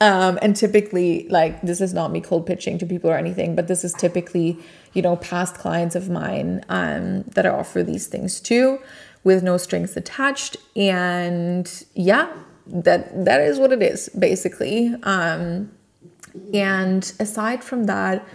Um, 0.00 0.40
and 0.42 0.56
typically 0.56 1.28
like 1.28 1.62
this 1.62 1.80
is 1.80 1.94
not 1.94 2.11
me 2.11 2.20
cold 2.20 2.46
pitching 2.46 2.78
to 2.78 2.87
people 2.87 3.11
or 3.11 3.16
anything 3.16 3.54
but 3.54 3.68
this 3.68 3.84
is 3.84 3.94
typically 3.94 4.58
you 4.92 5.02
know 5.02 5.14
past 5.14 5.54
clients 5.54 5.94
of 5.94 6.08
mine 6.08 6.64
um, 6.68 7.22
that 7.34 7.46
i 7.46 7.48
offer 7.48 7.84
these 7.84 8.08
things 8.08 8.40
to 8.40 8.80
with 9.24 9.42
no 9.42 9.57
strings 9.57 9.96
attached 9.96 10.57
and 10.76 11.85
yeah 11.94 12.33
that 12.66 13.24
that 13.24 13.40
is 13.40 13.59
what 13.59 13.72
it 13.72 13.83
is 13.83 14.09
basically 14.11 14.94
um 15.02 15.70
and 16.52 17.12
aside 17.18 17.64
from 17.64 17.85
that, 17.85 18.26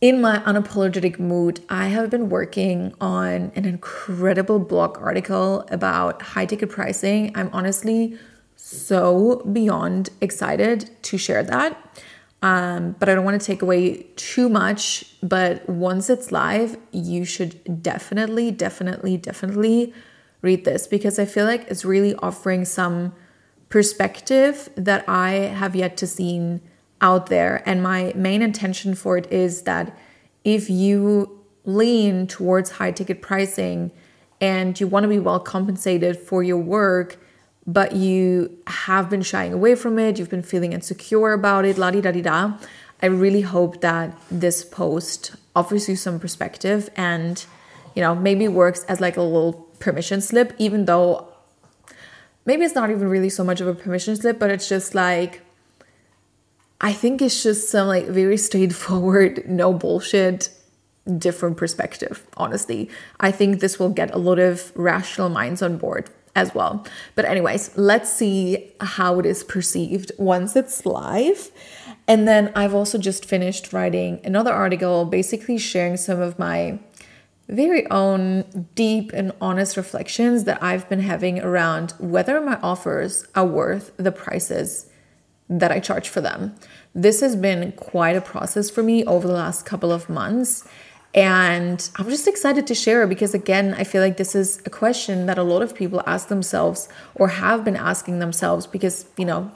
in 0.00 0.20
my 0.20 0.38
unapologetic 0.40 1.18
mood, 1.18 1.60
I 1.68 1.88
have 1.88 2.10
been 2.10 2.28
working 2.28 2.94
on 3.00 3.52
an 3.54 3.64
incredible 3.64 4.58
blog 4.58 4.98
article 4.98 5.66
about 5.70 6.20
high 6.20 6.46
ticket 6.46 6.68
pricing. 6.68 7.32
I'm 7.34 7.48
honestly 7.52 8.18
so 8.56 9.42
beyond 9.52 10.10
excited 10.20 10.90
to 11.04 11.18
share 11.18 11.42
that. 11.44 12.02
Um, 12.44 12.94
but 12.98 13.08
I 13.08 13.14
don't 13.14 13.24
want 13.24 13.40
to 13.40 13.46
take 13.46 13.62
away 13.62 14.02
too 14.16 14.50
much. 14.50 15.06
But 15.22 15.66
once 15.66 16.10
it's 16.10 16.30
live, 16.30 16.76
you 16.92 17.24
should 17.24 17.82
definitely, 17.82 18.50
definitely, 18.50 19.16
definitely 19.16 19.94
read 20.42 20.66
this 20.66 20.86
because 20.86 21.18
I 21.18 21.24
feel 21.24 21.46
like 21.46 21.64
it's 21.68 21.86
really 21.86 22.14
offering 22.16 22.66
some 22.66 23.14
perspective 23.70 24.68
that 24.76 25.08
I 25.08 25.30
have 25.30 25.74
yet 25.74 25.96
to 25.96 26.06
see 26.06 26.60
out 27.00 27.28
there. 27.28 27.62
And 27.64 27.82
my 27.82 28.12
main 28.14 28.42
intention 28.42 28.94
for 28.94 29.16
it 29.16 29.32
is 29.32 29.62
that 29.62 29.96
if 30.44 30.68
you 30.68 31.42
lean 31.64 32.26
towards 32.26 32.72
high 32.72 32.90
ticket 32.90 33.22
pricing 33.22 33.90
and 34.42 34.78
you 34.78 34.86
want 34.86 35.04
to 35.04 35.08
be 35.08 35.18
well 35.18 35.40
compensated 35.40 36.18
for 36.18 36.42
your 36.42 36.58
work, 36.58 37.16
but 37.66 37.92
you 37.92 38.56
have 38.66 39.08
been 39.08 39.22
shying 39.22 39.52
away 39.52 39.74
from 39.74 39.98
it, 39.98 40.18
you've 40.18 40.30
been 40.30 40.42
feeling 40.42 40.72
insecure 40.72 41.32
about 41.32 41.64
it, 41.64 41.78
la 41.78 41.90
di 41.90 42.00
da 42.00 42.10
di 42.10 42.20
da. 42.20 42.52
I 43.02 43.06
really 43.06 43.40
hope 43.40 43.80
that 43.80 44.16
this 44.30 44.64
post 44.64 45.34
offers 45.56 45.88
you 45.88 45.96
some 45.96 46.20
perspective 46.20 46.90
and, 46.96 47.44
you 47.94 48.02
know, 48.02 48.14
maybe 48.14 48.48
works 48.48 48.84
as 48.84 49.00
like 49.00 49.16
a 49.16 49.22
little 49.22 49.54
permission 49.78 50.20
slip, 50.20 50.52
even 50.58 50.84
though 50.84 51.28
maybe 52.44 52.64
it's 52.64 52.74
not 52.74 52.90
even 52.90 53.08
really 53.08 53.30
so 53.30 53.44
much 53.44 53.60
of 53.60 53.66
a 53.66 53.74
permission 53.74 54.16
slip, 54.16 54.38
but 54.38 54.50
it's 54.50 54.68
just 54.68 54.94
like, 54.94 55.40
I 56.80 56.92
think 56.92 57.22
it's 57.22 57.42
just 57.42 57.70
some 57.70 57.88
like 57.88 58.06
very 58.06 58.36
straightforward, 58.48 59.48
no 59.48 59.72
bullshit, 59.72 60.50
different 61.18 61.56
perspective, 61.56 62.26
honestly. 62.36 62.90
I 63.20 63.30
think 63.30 63.60
this 63.60 63.78
will 63.78 63.90
get 63.90 64.14
a 64.14 64.18
lot 64.18 64.38
of 64.38 64.72
rational 64.76 65.28
minds 65.30 65.62
on 65.62 65.78
board 65.78 66.10
as 66.34 66.54
well. 66.54 66.86
But, 67.14 67.24
anyways, 67.24 67.76
let's 67.76 68.12
see 68.12 68.72
how 68.80 69.18
it 69.18 69.26
is 69.26 69.44
perceived 69.44 70.12
once 70.18 70.56
it's 70.56 70.84
live. 70.84 71.50
And 72.06 72.28
then 72.28 72.52
I've 72.54 72.74
also 72.74 72.98
just 72.98 73.24
finished 73.24 73.72
writing 73.72 74.20
another 74.24 74.52
article, 74.52 75.04
basically 75.04 75.58
sharing 75.58 75.96
some 75.96 76.20
of 76.20 76.38
my 76.38 76.78
very 77.48 77.88
own 77.90 78.68
deep 78.74 79.12
and 79.12 79.32
honest 79.40 79.76
reflections 79.76 80.44
that 80.44 80.62
I've 80.62 80.88
been 80.88 81.00
having 81.00 81.40
around 81.40 81.92
whether 81.98 82.40
my 82.40 82.58
offers 82.62 83.26
are 83.34 83.46
worth 83.46 83.92
the 83.96 84.12
prices 84.12 84.90
that 85.48 85.70
I 85.70 85.78
charge 85.78 86.08
for 86.08 86.20
them. 86.20 86.54
This 86.94 87.20
has 87.20 87.36
been 87.36 87.72
quite 87.72 88.16
a 88.16 88.20
process 88.20 88.70
for 88.70 88.82
me 88.82 89.04
over 89.04 89.26
the 89.26 89.34
last 89.34 89.66
couple 89.66 89.92
of 89.92 90.08
months. 90.08 90.66
And 91.14 91.88
I'm 91.96 92.08
just 92.10 92.26
excited 92.26 92.66
to 92.66 92.74
share 92.74 93.06
because, 93.06 93.34
again, 93.34 93.72
I 93.74 93.84
feel 93.84 94.02
like 94.02 94.16
this 94.16 94.34
is 94.34 94.60
a 94.66 94.70
question 94.70 95.26
that 95.26 95.38
a 95.38 95.44
lot 95.44 95.62
of 95.62 95.72
people 95.74 96.02
ask 96.06 96.26
themselves 96.26 96.88
or 97.14 97.28
have 97.28 97.64
been 97.64 97.76
asking 97.76 98.18
themselves 98.18 98.66
because, 98.66 99.06
you 99.16 99.24
know, 99.24 99.52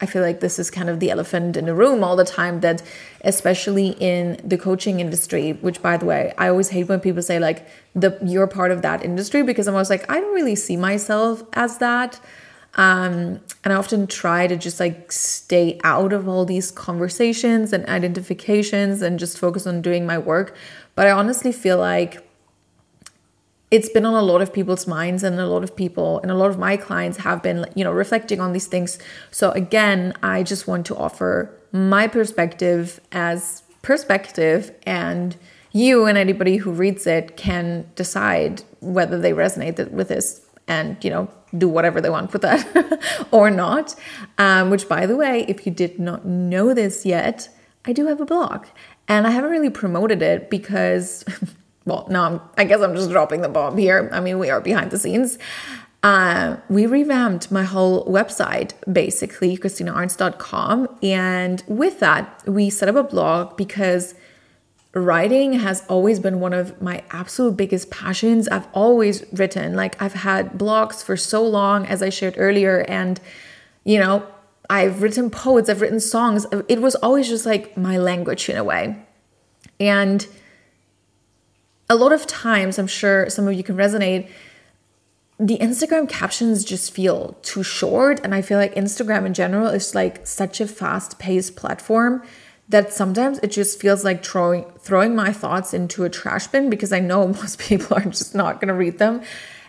I 0.00 0.06
feel 0.06 0.22
like 0.22 0.40
this 0.40 0.58
is 0.58 0.70
kind 0.70 0.88
of 0.88 1.00
the 1.00 1.10
elephant 1.10 1.56
in 1.56 1.64
the 1.64 1.74
room 1.74 2.04
all 2.04 2.16
the 2.16 2.24
time 2.24 2.60
that 2.60 2.82
especially 3.22 3.96
in 3.98 4.40
the 4.44 4.58
coaching 4.58 5.00
industry, 5.00 5.52
which 5.54 5.80
by 5.82 5.96
the 5.96 6.04
way, 6.04 6.34
I 6.38 6.48
always 6.48 6.68
hate 6.68 6.88
when 6.88 7.00
people 7.00 7.22
say 7.22 7.38
like 7.38 7.66
the 7.94 8.18
you're 8.22 8.46
part 8.46 8.70
of 8.70 8.82
that 8.82 9.02
industry 9.02 9.42
because 9.42 9.66
I'm 9.66 9.74
always 9.74 9.90
like, 9.90 10.08
I 10.10 10.20
don't 10.20 10.34
really 10.34 10.54
see 10.54 10.76
myself 10.76 11.42
as 11.54 11.78
that. 11.78 12.20
Um, 12.76 13.40
and 13.64 13.72
I 13.72 13.74
often 13.74 14.06
try 14.06 14.46
to 14.46 14.56
just 14.56 14.78
like 14.78 15.10
stay 15.10 15.80
out 15.82 16.12
of 16.12 16.28
all 16.28 16.44
these 16.44 16.70
conversations 16.70 17.72
and 17.72 17.86
identifications 17.88 19.02
and 19.02 19.18
just 19.18 19.38
focus 19.38 19.66
on 19.66 19.80
doing 19.80 20.06
my 20.06 20.18
work. 20.18 20.54
But 20.94 21.06
I 21.06 21.10
honestly 21.10 21.52
feel 21.52 21.78
like 21.78 22.22
it's 23.70 23.88
been 23.88 24.04
on 24.04 24.14
a 24.14 24.22
lot 24.22 24.42
of 24.42 24.52
people's 24.52 24.86
minds 24.86 25.22
and 25.22 25.40
a 25.40 25.46
lot 25.46 25.64
of 25.64 25.74
people 25.74 26.20
and 26.20 26.30
a 26.30 26.34
lot 26.34 26.50
of 26.50 26.58
my 26.58 26.76
clients 26.76 27.18
have 27.18 27.42
been 27.42 27.66
you 27.74 27.82
know 27.82 27.92
reflecting 27.92 28.40
on 28.40 28.52
these 28.52 28.68
things 28.68 28.98
so 29.30 29.50
again 29.52 30.14
i 30.22 30.42
just 30.42 30.68
want 30.68 30.86
to 30.86 30.96
offer 30.96 31.50
my 31.72 32.06
perspective 32.06 33.00
as 33.10 33.64
perspective 33.82 34.72
and 34.84 35.36
you 35.72 36.06
and 36.06 36.16
anybody 36.16 36.56
who 36.56 36.70
reads 36.70 37.06
it 37.06 37.36
can 37.36 37.84
decide 37.96 38.62
whether 38.80 39.18
they 39.18 39.32
resonate 39.32 39.90
with 39.90 40.08
this 40.08 40.46
and 40.68 41.02
you 41.04 41.10
know 41.10 41.28
do 41.58 41.68
whatever 41.68 42.00
they 42.00 42.10
want 42.10 42.32
with 42.32 42.42
that 42.42 43.26
or 43.30 43.50
not 43.50 43.94
um, 44.38 44.70
which 44.70 44.88
by 44.88 45.06
the 45.06 45.16
way 45.16 45.44
if 45.48 45.66
you 45.66 45.72
did 45.72 45.98
not 45.98 46.24
know 46.24 46.74
this 46.74 47.06
yet 47.06 47.48
i 47.84 47.92
do 47.92 48.06
have 48.06 48.20
a 48.20 48.26
blog 48.26 48.66
and 49.08 49.26
i 49.26 49.30
haven't 49.30 49.50
really 49.50 49.70
promoted 49.70 50.22
it 50.22 50.50
because 50.50 51.24
well, 51.86 52.06
no, 52.10 52.22
I'm, 52.22 52.40
I 52.58 52.64
guess 52.64 52.80
I'm 52.80 52.94
just 52.94 53.10
dropping 53.10 53.40
the 53.40 53.48
bomb 53.48 53.78
here. 53.78 54.10
I 54.12 54.20
mean, 54.20 54.38
we 54.38 54.50
are 54.50 54.60
behind 54.60 54.90
the 54.90 54.98
scenes. 54.98 55.38
Uh, 56.02 56.56
we 56.68 56.84
revamped 56.84 57.50
my 57.50 57.62
whole 57.62 58.04
website, 58.06 58.72
basically, 58.92 59.56
ChristinaArntz.com. 59.56 60.88
And 61.02 61.62
with 61.68 62.00
that, 62.00 62.42
we 62.46 62.70
set 62.70 62.88
up 62.88 62.96
a 62.96 63.02
blog 63.04 63.56
because 63.56 64.14
writing 64.96 65.54
has 65.54 65.84
always 65.88 66.18
been 66.18 66.40
one 66.40 66.52
of 66.52 66.80
my 66.80 67.02
absolute 67.10 67.56
biggest 67.56 67.90
passions. 67.90 68.48
I've 68.48 68.66
always 68.72 69.24
written, 69.32 69.74
like, 69.74 70.00
I've 70.00 70.14
had 70.14 70.52
blogs 70.52 71.04
for 71.04 71.16
so 71.16 71.46
long, 71.46 71.86
as 71.86 72.02
I 72.02 72.08
shared 72.08 72.34
earlier. 72.38 72.84
And, 72.88 73.20
you 73.84 73.98
know, 73.98 74.26
I've 74.70 75.02
written 75.02 75.30
poets, 75.30 75.68
I've 75.68 75.80
written 75.80 76.00
songs. 76.00 76.46
It 76.68 76.80
was 76.80 76.94
always 76.96 77.28
just 77.28 77.46
like 77.46 77.76
my 77.76 77.98
language 77.98 78.48
in 78.48 78.56
a 78.56 78.64
way. 78.64 78.96
And 79.78 80.26
a 81.88 81.94
lot 81.94 82.12
of 82.12 82.26
times, 82.26 82.78
I'm 82.78 82.86
sure 82.86 83.28
some 83.28 83.46
of 83.46 83.54
you 83.54 83.62
can 83.62 83.76
resonate, 83.76 84.28
the 85.38 85.58
Instagram 85.58 86.08
captions 86.08 86.64
just 86.64 86.90
feel 86.92 87.36
too 87.42 87.62
short. 87.62 88.20
And 88.24 88.34
I 88.34 88.40
feel 88.40 88.58
like 88.58 88.74
Instagram 88.74 89.26
in 89.26 89.34
general 89.34 89.68
is 89.68 89.94
like 89.94 90.26
such 90.26 90.60
a 90.60 90.66
fast 90.66 91.18
paced 91.18 91.54
platform 91.54 92.22
that 92.68 92.92
sometimes 92.92 93.38
it 93.38 93.50
just 93.50 93.80
feels 93.80 94.04
like 94.04 94.24
throwing 94.24 94.64
throwing 94.78 95.14
my 95.14 95.32
thoughts 95.32 95.72
into 95.72 96.04
a 96.04 96.10
trash 96.10 96.46
bin 96.48 96.68
because 96.68 96.92
I 96.92 97.00
know 97.00 97.28
most 97.42 97.58
people 97.58 97.96
are 97.96 98.04
just 98.04 98.34
not 98.34 98.60
going 98.60 98.68
to 98.68 98.74
read 98.74 98.98
them. 98.98 99.22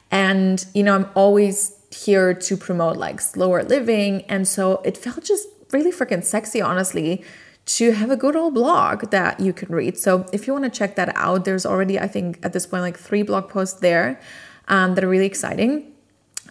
And 0.09 0.65
you 0.73 0.83
know, 0.83 0.95
I'm 0.95 1.09
always 1.15 1.73
here 1.91 2.33
to 2.33 2.57
promote 2.57 2.97
like 2.97 3.21
slower 3.21 3.63
living 3.63 4.23
and 4.23 4.47
so 4.47 4.81
it 4.83 4.97
felt 4.97 5.23
just 5.23 5.47
really 5.71 5.91
freaking 5.91 6.23
sexy 6.23 6.61
honestly 6.61 7.23
to 7.67 7.91
have 7.91 8.09
a 8.09 8.15
good 8.15 8.35
old 8.35 8.53
blog 8.53 9.09
that 9.11 9.39
you 9.39 9.51
can 9.51 9.73
read. 9.73 9.97
So 9.97 10.25
if 10.31 10.47
you 10.47 10.53
want 10.53 10.65
to 10.65 10.71
check 10.71 10.95
that 10.95 11.13
out, 11.15 11.43
there's 11.43 11.65
already, 11.65 11.99
I 11.99 12.07
think, 12.07 12.39
at 12.41 12.53
this 12.53 12.65
point, 12.65 12.81
like 12.81 12.97
three 12.97 13.23
blog 13.23 13.49
posts 13.49 13.81
there 13.81 14.21
um, 14.69 14.95
that 14.95 15.03
are 15.03 15.09
really 15.09 15.25
exciting. 15.25 15.91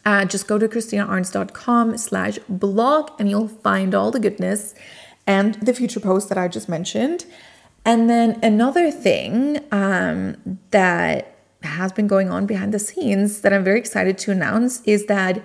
Uh, 0.05 0.27
just 0.27 0.47
go 0.47 0.59
to 0.59 0.69
christinaarntz.com 0.69 1.97
slash 1.97 2.39
blog 2.51 3.11
and 3.19 3.31
you'll 3.31 3.49
find 3.49 3.95
all 3.95 4.11
the 4.11 4.21
goodness 4.21 4.75
and 5.27 5.55
the 5.55 5.75
future 5.75 6.01
posts 6.01 6.29
that 6.29 6.39
I 6.39 6.49
just 6.49 6.69
mentioned. 6.69 7.27
And 7.85 8.11
then 8.11 8.39
another 8.43 8.91
thing 8.91 9.61
um, 9.71 10.59
that 10.71 11.37
has 11.63 11.93
been 11.93 12.07
going 12.07 12.31
on 12.31 12.47
behind 12.47 12.73
the 12.75 12.79
scenes 12.79 13.41
that 13.41 13.53
I'm 13.53 13.65
very 13.65 13.79
excited 13.79 14.19
to 14.19 14.33
announce 14.33 14.83
is 14.83 15.07
that 15.07 15.43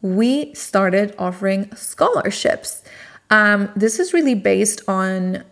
we 0.00 0.54
started 0.54 1.14
offering 1.18 1.74
scholarships. 1.74 2.82
Um, 3.30 3.70
this 3.74 3.98
is 3.98 4.12
really 4.12 4.34
based 4.34 4.82
on 4.88 5.44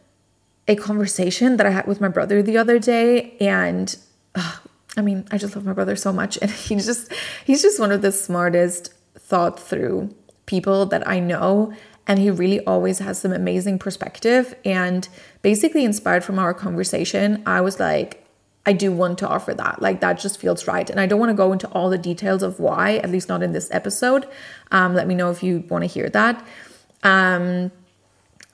a 0.68 0.76
conversation 0.76 1.56
that 1.56 1.66
I 1.66 1.70
had 1.70 1.86
with 1.86 2.00
my 2.00 2.08
brother 2.08 2.42
the 2.42 2.58
other 2.58 2.78
day, 2.78 3.36
and 3.40 3.96
uh, 4.34 4.56
I 4.96 5.02
mean, 5.02 5.26
I 5.30 5.38
just 5.38 5.54
love 5.54 5.64
my 5.64 5.72
brother 5.72 5.96
so 5.96 6.12
much, 6.12 6.38
and 6.42 6.50
he's 6.50 6.86
just 6.86 7.12
he's 7.44 7.62
just 7.62 7.78
one 7.78 7.92
of 7.92 8.02
the 8.02 8.12
smartest, 8.12 8.92
thought 9.18 9.60
through 9.60 10.14
people 10.46 10.86
that 10.86 11.06
I 11.06 11.20
know, 11.20 11.72
and 12.06 12.18
he 12.18 12.30
really 12.30 12.60
always 12.64 12.98
has 13.00 13.18
some 13.18 13.32
amazing 13.32 13.78
perspective. 13.78 14.54
And 14.64 15.08
basically, 15.42 15.84
inspired 15.84 16.24
from 16.24 16.38
our 16.38 16.54
conversation, 16.54 17.42
I 17.46 17.60
was 17.60 17.80
like. 17.80 18.22
I 18.68 18.72
do 18.72 18.90
want 18.90 19.18
to 19.18 19.28
offer 19.28 19.54
that. 19.54 19.80
Like 19.80 20.00
that 20.00 20.18
just 20.18 20.40
feels 20.40 20.66
right. 20.66 20.90
And 20.90 20.98
I 20.98 21.06
don't 21.06 21.20
want 21.20 21.30
to 21.30 21.36
go 21.36 21.52
into 21.52 21.68
all 21.68 21.88
the 21.88 21.96
details 21.96 22.42
of 22.42 22.58
why, 22.58 22.96
at 22.96 23.10
least 23.10 23.28
not 23.28 23.40
in 23.40 23.52
this 23.52 23.68
episode. 23.70 24.26
Um, 24.72 24.92
let 24.92 25.06
me 25.06 25.14
know 25.14 25.30
if 25.30 25.40
you 25.40 25.62
want 25.68 25.84
to 25.84 25.86
hear 25.86 26.10
that. 26.10 26.44
Um, 27.04 27.70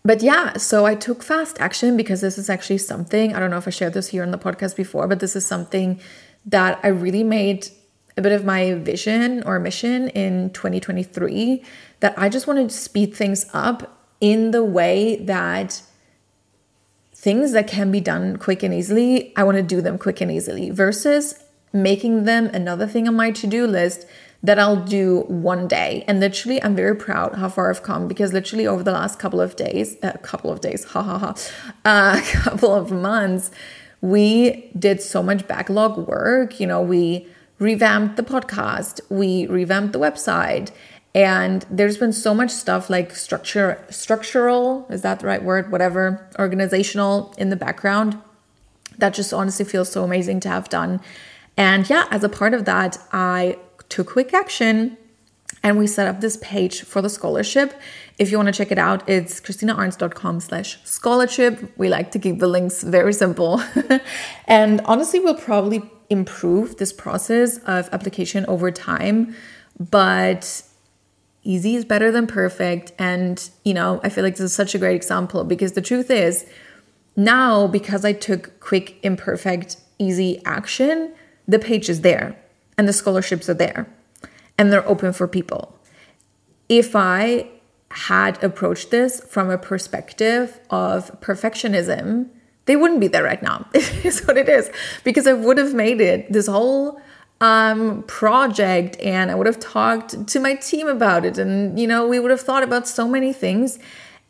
but 0.04 0.22
yeah, 0.22 0.58
so 0.58 0.84
I 0.84 0.96
took 0.96 1.22
fast 1.22 1.56
action 1.60 1.96
because 1.96 2.20
this 2.20 2.36
is 2.36 2.50
actually 2.50 2.78
something, 2.78 3.34
I 3.34 3.40
don't 3.40 3.50
know 3.50 3.56
if 3.56 3.68
I 3.68 3.70
shared 3.70 3.94
this 3.94 4.08
here 4.08 4.22
on 4.22 4.32
the 4.32 4.38
podcast 4.38 4.76
before, 4.76 5.06
but 5.06 5.20
this 5.20 5.36
is 5.36 5.46
something 5.46 6.00
that 6.44 6.80
I 6.82 6.88
really 6.88 7.22
made 7.22 7.68
a 8.16 8.22
bit 8.22 8.32
of 8.32 8.44
my 8.44 8.74
vision 8.74 9.42
or 9.44 9.58
mission 9.58 10.08
in 10.10 10.50
2023 10.50 11.62
that 12.00 12.14
I 12.18 12.28
just 12.28 12.46
wanted 12.46 12.70
to 12.70 12.76
speed 12.76 13.14
things 13.14 13.46
up 13.52 13.98
in 14.20 14.50
the 14.50 14.64
way 14.64 15.16
that 15.16 15.82
things 17.14 17.52
that 17.52 17.66
can 17.66 17.90
be 17.90 18.00
done 18.00 18.36
quick 18.36 18.62
and 18.62 18.74
easily, 18.74 19.32
I 19.36 19.44
want 19.44 19.56
to 19.56 19.62
do 19.62 19.80
them 19.80 19.98
quick 19.98 20.20
and 20.20 20.30
easily 20.30 20.70
versus 20.70 21.42
making 21.72 22.24
them 22.24 22.46
another 22.46 22.86
thing 22.86 23.08
on 23.08 23.14
my 23.14 23.30
to 23.30 23.46
do 23.46 23.66
list 23.66 24.06
that 24.42 24.58
I'll 24.58 24.84
do 24.84 25.20
one 25.28 25.68
day. 25.68 26.04
And 26.08 26.18
literally, 26.18 26.62
I'm 26.62 26.74
very 26.74 26.96
proud 26.96 27.36
how 27.36 27.48
far 27.48 27.70
I've 27.70 27.82
come 27.82 28.08
because 28.08 28.32
literally 28.32 28.66
over 28.66 28.82
the 28.82 28.92
last 28.92 29.18
couple 29.18 29.40
of 29.40 29.54
days, 29.54 29.96
a 30.02 30.14
uh, 30.14 30.16
couple 30.18 30.50
of 30.50 30.60
days, 30.60 30.84
ha 30.92 31.02
ha 31.02 31.18
ha, 31.18 31.34
a 31.84 32.20
couple 32.32 32.74
of 32.74 32.90
months, 32.90 33.50
we 34.00 34.70
did 34.76 35.00
so 35.00 35.22
much 35.22 35.46
backlog 35.46 36.08
work. 36.08 36.58
You 36.58 36.66
know, 36.66 36.82
we 36.82 37.28
revamped 37.62 38.16
the 38.16 38.22
podcast, 38.22 39.00
we 39.08 39.46
revamped 39.46 39.92
the 39.92 39.98
website, 39.98 40.70
and 41.14 41.64
there's 41.70 41.96
been 41.96 42.12
so 42.12 42.34
much 42.34 42.50
stuff 42.50 42.90
like 42.90 43.14
structure, 43.14 43.82
structural, 43.90 44.86
is 44.90 45.02
that 45.02 45.20
the 45.20 45.26
right 45.26 45.42
word? 45.42 45.70
Whatever, 45.70 46.28
organizational 46.38 47.34
in 47.38 47.50
the 47.50 47.56
background. 47.56 48.18
That 48.98 49.14
just 49.14 49.32
honestly 49.32 49.64
feels 49.64 49.90
so 49.90 50.04
amazing 50.04 50.40
to 50.40 50.48
have 50.48 50.68
done. 50.68 51.00
And 51.56 51.88
yeah, 51.88 52.06
as 52.10 52.24
a 52.24 52.28
part 52.28 52.54
of 52.54 52.64
that, 52.64 52.98
I 53.12 53.58
took 53.88 54.08
quick 54.08 54.32
action 54.32 54.96
and 55.62 55.78
we 55.78 55.86
set 55.86 56.08
up 56.08 56.20
this 56.20 56.38
page 56.38 56.82
for 56.82 57.02
the 57.02 57.10
scholarship. 57.10 57.78
If 58.18 58.30
you 58.30 58.38
want 58.38 58.48
to 58.48 58.52
check 58.52 58.72
it 58.72 58.78
out, 58.78 59.06
it's 59.08 59.40
christinaarntz.com 59.40 60.40
slash 60.40 60.78
scholarship. 60.84 61.72
We 61.76 61.88
like 61.88 62.10
to 62.12 62.18
keep 62.18 62.38
the 62.38 62.46
links 62.46 62.82
very 62.82 63.12
simple. 63.12 63.62
and 64.46 64.80
honestly, 64.86 65.20
we'll 65.20 65.34
probably 65.34 65.80
improve 66.12 66.76
this 66.76 66.92
process 66.92 67.58
of 67.58 67.88
application 67.92 68.44
over 68.46 68.70
time, 68.70 69.34
but 69.80 70.62
easy 71.42 71.74
is 71.74 71.84
better 71.84 72.12
than 72.12 72.26
perfect. 72.26 72.92
And, 72.98 73.50
you 73.64 73.74
know, 73.74 74.00
I 74.04 74.08
feel 74.10 74.22
like 74.22 74.34
this 74.34 74.42
is 74.42 74.54
such 74.54 74.74
a 74.74 74.78
great 74.78 74.94
example 74.94 75.42
because 75.42 75.72
the 75.72 75.82
truth 75.82 76.10
is, 76.10 76.46
now 77.16 77.66
because 77.66 78.04
I 78.04 78.12
took 78.12 78.60
quick, 78.60 78.98
imperfect, 79.02 79.76
easy 79.98 80.40
action, 80.44 81.14
the 81.48 81.58
page 81.58 81.88
is 81.88 82.02
there 82.02 82.36
and 82.78 82.86
the 82.86 82.92
scholarships 82.92 83.48
are 83.48 83.54
there 83.54 83.88
and 84.56 84.72
they're 84.72 84.88
open 84.88 85.12
for 85.12 85.26
people. 85.26 85.76
If 86.68 86.94
I 86.94 87.48
had 87.90 88.42
approached 88.42 88.90
this 88.90 89.20
from 89.20 89.50
a 89.50 89.58
perspective 89.58 90.60
of 90.70 91.20
perfectionism, 91.20 92.28
they 92.66 92.76
wouldn't 92.76 93.00
be 93.00 93.08
there 93.08 93.24
right 93.24 93.42
now. 93.42 93.66
It 93.74 94.04
is 94.04 94.20
what 94.26 94.36
it 94.36 94.48
is 94.48 94.70
because 95.04 95.26
I 95.26 95.32
would 95.32 95.58
have 95.58 95.74
made 95.74 96.00
it 96.00 96.32
this 96.32 96.46
whole 96.46 97.00
um, 97.40 98.04
project 98.04 98.96
and 99.00 99.30
I 99.30 99.34
would 99.34 99.46
have 99.46 99.58
talked 99.58 100.26
to 100.28 100.40
my 100.40 100.54
team 100.54 100.86
about 100.86 101.24
it 101.24 101.38
and 101.38 101.78
you 101.78 101.88
know 101.88 102.06
we 102.06 102.20
would 102.20 102.30
have 102.30 102.40
thought 102.40 102.62
about 102.62 102.86
so 102.86 103.08
many 103.08 103.32
things 103.32 103.80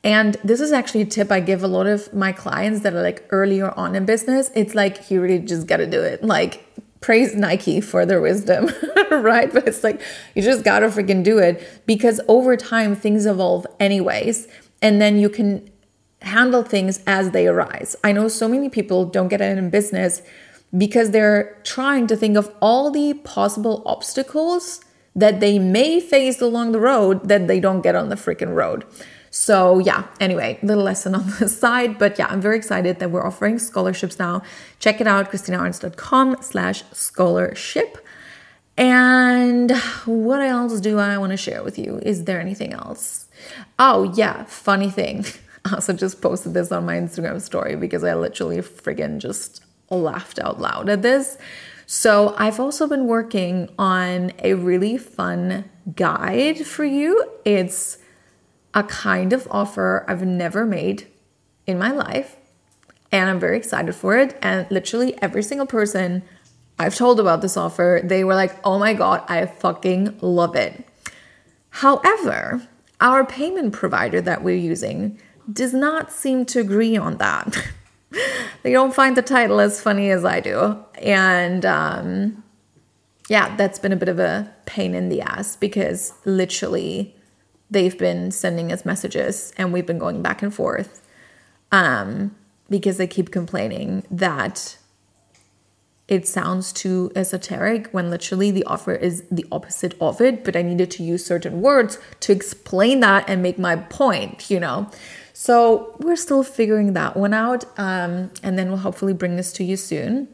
and 0.05 0.37
this 0.43 0.61
is 0.61 0.73
actually 0.73 1.03
a 1.03 1.07
tip 1.07 1.31
I 1.31 1.41
give 1.41 1.63
a 1.63 1.69
lot 1.69 1.87
of 1.87 2.13
my 2.13 2.33
clients 2.33 2.81
that 2.81 2.95
are 2.95 3.03
like 3.03 3.25
earlier 3.31 3.71
on 3.79 3.95
in 3.95 4.05
business. 4.05 4.51
It's 4.55 4.75
like 4.75 5.11
you 5.11 5.21
really 5.21 5.39
just 5.39 5.67
got 5.67 5.77
to 5.77 5.87
do 5.87 6.03
it. 6.03 6.25
Like 6.25 6.65
praise 7.03 7.35
Nike 7.35 7.81
for 7.81 8.07
their 8.07 8.21
wisdom, 8.21 8.71
right? 9.11 9.53
But 9.53 9.69
it's 9.69 9.85
like, 9.85 10.01
you 10.35 10.43
just 10.43 10.65
gotta 10.65 10.87
freaking 10.87 11.23
do 11.23 11.39
it 11.39 11.83
because 11.85 12.21
over 12.29 12.57
time 12.57 12.97
things 12.97 13.27
evolve 13.27 13.67
anyways. 13.79 14.49
And 14.81 15.01
then 15.01 15.19
you 15.19 15.29
can 15.29 15.69
handle 16.23 16.63
things 16.63 17.03
as 17.07 17.31
they 17.31 17.47
arise. 17.47 17.97
I 18.03 18.13
know 18.13 18.29
so 18.29 18.49
many 18.49 18.69
people 18.69 19.05
don't 19.05 19.29
get 19.29 19.41
in 19.41 19.71
business 19.71 20.23
because 20.77 21.11
they're 21.11 21.59
trying 21.65 22.07
to 22.07 22.17
think 22.17 22.37
of 22.37 22.53
all 22.61 22.91
the 22.91 23.15
possible 23.15 23.83
obstacles 23.85 24.81
that 25.15 25.41
they 25.41 25.59
may 25.59 26.01
face 26.01 26.41
along 26.41 26.73
the 26.73 26.81
road 26.81 27.29
that 27.29 27.47
they 27.47 27.61
don't 27.61 27.83
get 27.83 27.95
on 27.95 28.09
the 28.09 28.17
freaking 28.17 28.55
road. 28.55 28.85
So 29.31 29.79
yeah, 29.79 30.07
anyway, 30.21 30.59
little 30.63 30.85
lesson 30.85 31.15
on 31.15 31.27
the 31.39 31.49
side. 31.63 31.99
But 31.99 32.19
yeah, 32.19 32.27
I'm 32.29 32.41
very 32.41 32.57
excited 32.57 32.99
that 32.99 33.11
we're 33.11 33.27
offering 33.27 33.59
scholarships 33.59 34.19
now. 34.19 34.43
Check 34.79 35.01
it 35.01 35.07
out, 35.07 35.31
christinaarntz.com 35.31 36.39
slash 36.41 36.85
scholarship. 36.93 37.99
And 38.77 39.71
what 40.07 40.41
else 40.41 40.81
do 40.81 40.99
I 40.99 41.19
want 41.19 41.31
to 41.33 41.37
share 41.37 41.63
with 41.63 41.79
you? 41.79 41.99
Is 42.03 42.25
there 42.25 42.41
anything 42.41 42.73
else? 42.73 43.27
Oh 43.79 44.13
yeah, 44.15 44.45
funny 44.45 44.91
thing. 44.91 45.25
I 45.65 45.75
also 45.75 45.93
just 45.93 46.21
posted 46.21 46.55
this 46.55 46.73
on 46.73 46.87
my 46.87 46.97
Instagram 46.97 47.41
story 47.41 47.77
because 47.77 48.05
I 48.05 48.15
literally 48.15 48.59
friggin' 48.59 49.19
just 49.19 49.65
laughed 49.91 50.39
out 50.39 50.61
loud 50.61 50.89
at 50.89 51.03
this. 51.03 51.39
So, 51.87 52.35
I've 52.39 52.59
also 52.59 52.87
been 52.87 53.07
working 53.07 53.69
on 53.79 54.33
a 54.39 54.55
really 54.55 54.97
fun 54.97 55.69
guide 55.95 56.65
for 56.67 56.85
you. 56.85 57.31
It's 57.45 57.99
a 58.73 58.83
kind 58.83 59.33
of 59.33 59.47
offer 59.51 60.05
I've 60.09 60.25
never 60.25 60.65
made 60.65 61.09
in 61.67 61.79
my 61.79 61.91
life, 61.91 62.37
and 63.11 63.29
I'm 63.29 63.39
very 63.39 63.59
excited 63.59 63.95
for 63.95 64.17
it. 64.17 64.39
And 64.41 64.67
literally, 64.71 65.21
every 65.21 65.43
single 65.43 65.67
person 65.67 66.23
I've 66.79 66.95
told 66.95 67.21
about 67.21 67.43
this 67.43 67.57
offer, 67.57 68.01
they 68.03 68.25
were 68.25 68.35
like, 68.35 68.57
oh 68.65 68.79
my 68.79 68.95
God, 68.95 69.25
I 69.29 69.45
fucking 69.47 70.19
love 70.21 70.57
it. 70.57 70.85
However, 71.71 72.67
our 73.01 73.27
payment 73.27 73.73
provider 73.73 74.21
that 74.21 74.43
we're 74.43 74.57
using 74.57 75.19
does 75.51 75.73
not 75.73 76.13
seem 76.13 76.45
to 76.47 76.61
agree 76.61 76.97
on 76.97 77.17
that. 77.19 77.57
they 78.63 78.73
don't 78.73 78.95
find 78.95 79.17
the 79.17 79.23
title 79.23 79.61
as 79.61 79.81
funny 79.81 80.11
as 80.11 80.25
I 80.25 80.41
do. 80.41 80.85
And 80.95 81.65
um, 81.65 82.45
yeah, 83.29 83.57
that's 83.57 83.79
been 83.79 83.93
a 83.93 83.97
bit 83.97 84.09
of 84.09 84.19
a 84.19 84.53
pain 84.67 84.95
in 84.95 85.09
the 85.09 85.23
ass 85.23 85.57
because 85.57 86.13
literally 86.25 87.15
they've 87.71 87.97
been 87.97 88.31
sending 88.31 88.71
us 88.71 88.85
messages 88.85 89.53
and 89.57 89.73
we've 89.73 89.87
been 89.87 89.99
going 89.99 90.23
back 90.23 90.43
and 90.43 90.55
forth 90.55 91.03
um, 91.71 92.37
because 92.69 92.99
they 92.99 93.07
keep 93.07 93.31
complaining 93.31 94.05
that 94.11 94.77
it 96.09 96.29
sounds 96.29 96.73
too 96.73 97.11
esoteric 97.17 97.87
when 97.89 98.11
literally 98.11 98.51
the 98.51 98.65
offer 98.65 98.93
is 98.93 99.25
the 99.31 99.47
opposite 99.51 99.95
of 99.99 100.21
it, 100.21 100.45
but 100.45 100.55
I 100.55 100.61
needed 100.61 100.91
to 100.93 101.03
use 101.03 101.25
certain 101.25 101.63
words 101.63 101.99
to 102.21 102.33
explain 102.33 103.01
that 103.01 103.25
and 103.29 103.43
make 103.43 103.59
my 103.59 103.77
point, 103.77 104.51
you 104.51 104.61
know? 104.61 104.91
So 105.43 105.97
we're 105.99 106.15
still 106.15 106.45
figuring 106.45 106.93
that 106.93 107.17
one 107.17 107.35
out. 107.35 107.65
Um, 107.77 108.31
and 108.45 108.57
then 108.57 108.69
we'll 108.69 108.79
hopefully 108.79 109.13
bring 109.13 109.35
this 109.35 109.53
to 109.55 109.65
you 109.65 109.77
soon. 109.77 110.29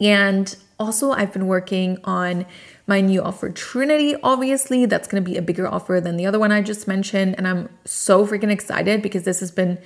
And 0.00 0.54
also, 0.78 1.10
I've 1.10 1.32
been 1.32 1.48
working 1.48 1.98
on 2.04 2.46
my 2.86 3.00
new 3.00 3.20
offer, 3.20 3.50
Trinity. 3.50 4.14
Obviously, 4.22 4.86
that's 4.86 5.08
going 5.08 5.24
to 5.24 5.28
be 5.28 5.36
a 5.36 5.42
bigger 5.42 5.66
offer 5.66 6.00
than 6.00 6.16
the 6.16 6.24
other 6.24 6.38
one 6.38 6.52
I 6.52 6.62
just 6.62 6.86
mentioned. 6.86 7.34
And 7.36 7.48
I'm 7.48 7.68
so 7.84 8.24
freaking 8.24 8.52
excited 8.52 9.02
because 9.02 9.24
this 9.24 9.40
has 9.40 9.50
been 9.50 9.76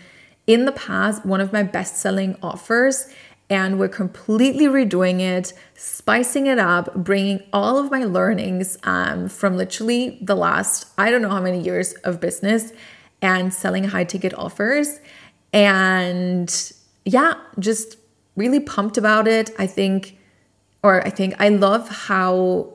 in 0.47 0.67
the 0.67 0.73
past 0.73 1.25
one 1.25 1.41
of 1.41 1.51
my 1.51 1.63
best 1.63 1.97
selling 1.97 2.37
offers. 2.43 3.09
And 3.49 3.79
we're 3.79 3.89
completely 3.89 4.67
redoing 4.67 5.21
it, 5.21 5.55
spicing 5.77 6.47
it 6.47 6.59
up, 6.59 6.95
bringing 6.95 7.43
all 7.55 7.79
of 7.79 7.91
my 7.91 8.05
learnings 8.05 8.77
um, 8.83 9.31
from 9.31 9.57
literally 9.57 10.19
the 10.21 10.35
last, 10.35 10.89
I 10.99 11.11
don't 11.11 11.23
know 11.23 11.31
how 11.31 11.41
many 11.41 11.63
years 11.63 11.95
of 12.05 12.21
business 12.21 12.75
and 13.23 13.55
selling 13.55 13.85
high 13.85 14.05
ticket 14.05 14.35
offers. 14.35 15.01
And 15.53 16.73
yeah, 17.05 17.35
just 17.59 17.97
really 18.37 18.61
pumped 18.61 18.99
about 18.99 19.27
it. 19.29 19.51
I 19.59 19.67
think, 19.67 20.19
or 20.83 21.07
I 21.07 21.11
think 21.11 21.35
I 21.39 21.49
love 21.49 21.89
how 21.89 22.75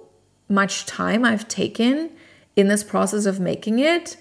much 0.50 0.86
time 0.86 1.26
I've 1.26 1.48
taken 1.48 2.10
in 2.56 2.70
this 2.70 2.84
process 2.84 3.26
of 3.26 3.40
making 3.40 3.80
it 3.80 4.18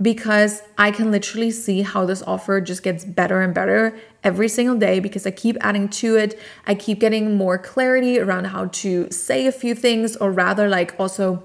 because 0.00 0.62
I 0.76 0.90
can 0.90 1.10
literally 1.10 1.50
see 1.50 1.82
how 1.82 2.04
this 2.04 2.22
offer 2.22 2.60
just 2.60 2.82
gets 2.82 3.04
better 3.04 3.40
and 3.40 3.52
better 3.52 3.98
every 4.22 4.48
single 4.48 4.76
day 4.76 5.00
because 5.00 5.26
I 5.26 5.32
keep 5.32 5.56
adding 5.60 5.88
to 5.88 6.16
it. 6.16 6.38
I 6.66 6.74
keep 6.74 7.00
getting 7.00 7.36
more 7.36 7.58
clarity 7.58 8.18
around 8.18 8.46
how 8.46 8.66
to 8.66 9.10
say 9.10 9.46
a 9.46 9.52
few 9.52 9.74
things, 9.74 10.16
or 10.16 10.30
rather, 10.30 10.68
like 10.68 10.94
also 10.98 11.42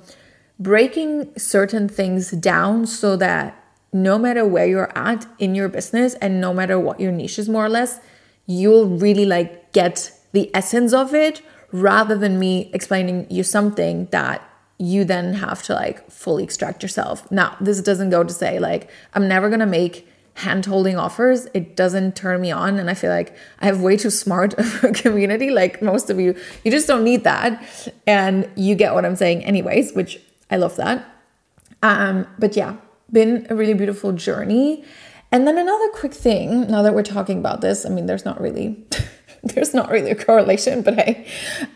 breaking 0.60 1.38
certain 1.38 1.90
things 1.90 2.32
down 2.32 2.86
so 2.86 3.16
that 3.16 3.63
no 3.94 4.18
matter 4.18 4.46
where 4.46 4.66
you're 4.66 4.96
at 4.98 5.26
in 5.40 5.56
your 5.56 5.70
business 5.70 6.16
and 6.16 6.42
no 6.42 6.54
matter 6.54 6.80
what 6.80 7.00
your 7.00 7.12
niche 7.12 7.38
is 7.38 7.48
more 7.48 7.66
or 7.66 7.70
less, 7.70 8.00
you'll 8.46 8.88
really 8.88 9.26
like 9.26 9.72
get 9.72 10.12
the 10.32 10.50
essence 10.54 10.94
of 10.94 11.14
it 11.14 11.42
rather 11.72 12.18
than 12.18 12.40
me 12.40 12.70
explaining 12.74 13.28
you 13.30 13.44
something 13.44 14.08
that 14.12 14.42
you 14.80 15.06
then 15.06 15.36
have 15.36 15.64
to 15.64 15.74
like 15.74 16.10
fully 16.12 16.44
extract 16.44 16.82
yourself. 16.82 17.30
Now, 17.32 17.56
this 17.62 17.82
doesn't 17.82 18.10
go 18.10 18.24
to 18.24 18.34
say 18.34 18.60
like 18.60 18.90
I'm 19.14 19.28
never 19.28 19.50
to 19.60 19.66
make 19.66 20.08
hand 20.36 20.66
holding 20.66 20.98
offers. 20.98 21.48
It 21.54 21.76
doesn't 21.76 22.16
turn 22.16 22.42
me 22.42 22.52
on 22.52 22.80
and 22.80 22.90
I 22.90 22.96
feel 22.96 23.12
like 23.12 23.36
I 23.60 23.68
have 23.68 23.82
way 23.82 23.98
too 23.98 24.10
smart 24.10 24.54
of 24.58 24.84
a 24.84 24.92
community 24.92 25.52
like 25.52 25.82
most 25.82 26.10
of 26.10 26.20
you. 26.20 26.36
You 26.64 26.72
just 26.72 26.88
don't 26.88 27.04
need 27.04 27.24
that 27.24 27.92
and 28.08 28.50
you 28.56 28.76
get 28.76 28.94
what 28.94 29.06
I'm 29.06 29.16
saying 29.16 29.46
anyways, 29.46 29.94
which 29.94 30.20
I 30.50 30.58
love 30.58 30.76
that. 30.78 31.06
Um 31.84 32.28
but 32.40 32.56
yeah, 32.56 32.78
been 33.14 33.48
a 33.50 33.56
really 33.56 33.74
beautiful 33.74 34.12
journey. 34.12 34.84
And 35.32 35.48
then 35.48 35.58
another 35.58 35.90
quick 35.90 36.14
thing, 36.14 36.68
now 36.68 36.82
that 36.82 36.94
we're 36.94 37.04
talking 37.04 37.40
about 37.40 37.62
this, 37.62 37.86
I 37.86 37.90
mean, 37.90 38.08
there's 38.08 38.26
not 38.26 38.42
really. 38.42 38.86
there's 39.44 39.74
not 39.74 39.90
really 39.90 40.10
a 40.10 40.16
correlation, 40.16 40.82
but 40.82 40.96
hey, 40.96 41.28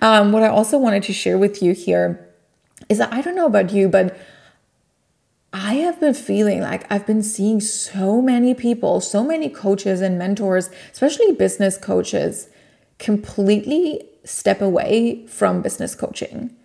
um, 0.02 0.32
what 0.32 0.42
I 0.42 0.48
also 0.48 0.78
wanted 0.78 1.04
to 1.04 1.14
share 1.14 1.38
with 1.38 1.62
you 1.62 1.74
here 1.74 2.26
is 2.88 2.98
that 2.98 3.12
I 3.12 3.22
don't 3.22 3.36
know 3.36 3.46
about 3.46 3.74
you, 3.74 3.90
but 3.90 4.18
I 5.52 5.76
have 5.76 6.00
been 6.00 6.14
feeling 6.14 6.62
like 6.62 6.90
I've 6.90 7.06
been 7.06 7.24
seeing 7.24 7.60
so 7.60 8.22
many 8.22 8.54
people, 8.54 9.02
so 9.02 9.22
many 9.22 9.50
coaches 9.50 10.00
and 10.00 10.18
mentors, 10.18 10.70
especially 10.94 11.34
business 11.34 11.78
coaches, 11.78 12.48
completely 13.00 14.08
step 14.24 14.62
away 14.62 15.26
from 15.28 15.62
business 15.62 15.94
coaching 15.94 16.56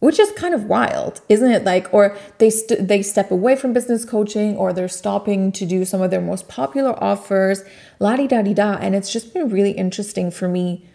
which 0.00 0.18
is 0.18 0.30
kind 0.32 0.54
of 0.54 0.64
wild 0.64 1.20
isn't 1.28 1.50
it? 1.50 1.64
Like 1.64 1.92
or 1.92 2.16
they 2.38 2.50
st- 2.50 2.86
they 2.88 3.02
step 3.02 3.30
away 3.30 3.56
from 3.56 3.72
business 3.72 4.04
coaching 4.04 4.56
or 4.56 4.72
they're 4.72 4.88
stopping 4.88 5.52
to 5.52 5.66
do 5.66 5.84
some 5.84 6.02
of 6.02 6.10
their 6.10 6.20
most 6.20 6.48
popular 6.48 6.92
offers 7.02 7.64
la 7.98 8.16
di 8.16 8.26
da 8.26 8.42
di 8.42 8.54
da. 8.54 8.74
And 8.80 8.94
it's 8.94 9.12
just 9.12 9.34
been 9.34 9.48
really 9.48 9.72
interesting 9.72 10.30
for 10.30 10.48
me 10.48 10.86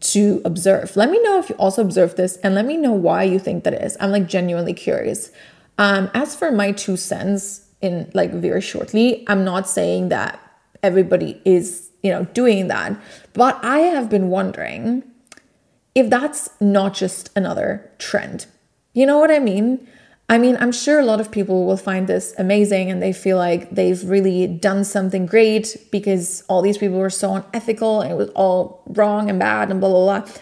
to 0.00 0.42
observe. 0.44 0.96
Let 0.96 1.10
me 1.10 1.22
know 1.22 1.38
if 1.38 1.48
you 1.48 1.56
also 1.56 1.82
observe 1.82 2.16
this 2.16 2.36
and 2.38 2.54
let 2.54 2.66
me 2.66 2.76
know 2.76 2.92
why 2.92 3.22
you 3.24 3.38
think 3.38 3.64
that 3.64 3.74
is. 3.74 3.96
I'm 4.00 4.10
like 4.10 4.26
genuinely 4.28 4.74
curious. 4.74 5.30
Um 5.78 6.10
as 6.14 6.36
for 6.36 6.52
my 6.52 6.72
two 6.72 6.96
cents 6.96 7.66
in 7.80 8.10
like 8.14 8.30
very 8.32 8.60
shortly 8.60 9.24
i'm 9.26 9.44
not 9.44 9.68
saying 9.68 10.08
that 10.08 10.38
everybody 10.84 11.42
is 11.44 11.90
you 12.04 12.10
know 12.12 12.24
doing 12.26 12.68
that. 12.68 12.96
But 13.32 13.58
i 13.64 13.80
have 13.80 14.08
been 14.08 14.28
wondering 14.28 15.02
if 15.94 16.08
that's 16.08 16.48
not 16.60 16.94
just 16.94 17.30
another 17.36 17.90
trend. 17.98 18.46
You 18.92 19.06
know 19.06 19.18
what 19.18 19.30
I 19.30 19.38
mean? 19.38 19.86
I 20.28 20.38
mean, 20.38 20.56
I'm 20.60 20.72
sure 20.72 20.98
a 20.98 21.04
lot 21.04 21.20
of 21.20 21.30
people 21.30 21.66
will 21.66 21.76
find 21.76 22.06
this 22.06 22.34
amazing 22.38 22.90
and 22.90 23.02
they 23.02 23.12
feel 23.12 23.36
like 23.36 23.70
they've 23.70 24.02
really 24.04 24.46
done 24.46 24.84
something 24.84 25.26
great 25.26 25.76
because 25.90 26.42
all 26.48 26.62
these 26.62 26.78
people 26.78 26.98
were 26.98 27.10
so 27.10 27.34
unethical 27.34 28.00
and 28.00 28.12
it 28.12 28.16
was 28.16 28.30
all 28.30 28.82
wrong 28.86 29.28
and 29.28 29.38
bad 29.38 29.70
and 29.70 29.80
blah, 29.80 29.90
blah, 29.90 30.20
blah. 30.20 30.32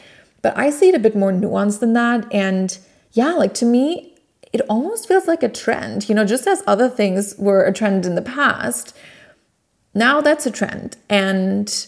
But 0.43 0.57
I 0.57 0.71
see 0.71 0.89
it 0.89 0.95
a 0.95 1.01
bit 1.01 1.17
more 1.17 1.33
nuanced 1.33 1.81
than 1.81 1.93
that. 1.95 2.33
And 2.33 2.79
yeah, 3.13 3.33
like 3.33 3.55
to 3.55 3.65
me, 3.65 4.17
it 4.53 4.61
almost 4.69 5.09
feels 5.09 5.27
like 5.27 5.43
a 5.43 5.49
trend, 5.49 6.09
you 6.09 6.15
know, 6.15 6.25
just 6.25 6.47
as 6.47 6.63
other 6.67 6.89
things 6.89 7.35
were 7.39 7.65
a 7.65 7.73
trend 7.73 8.07
in 8.07 8.15
the 8.15 8.23
past. 8.23 8.97
Now 9.95 10.21
that's 10.21 10.47
a 10.47 10.51
trend. 10.51 10.97
And 11.09 11.87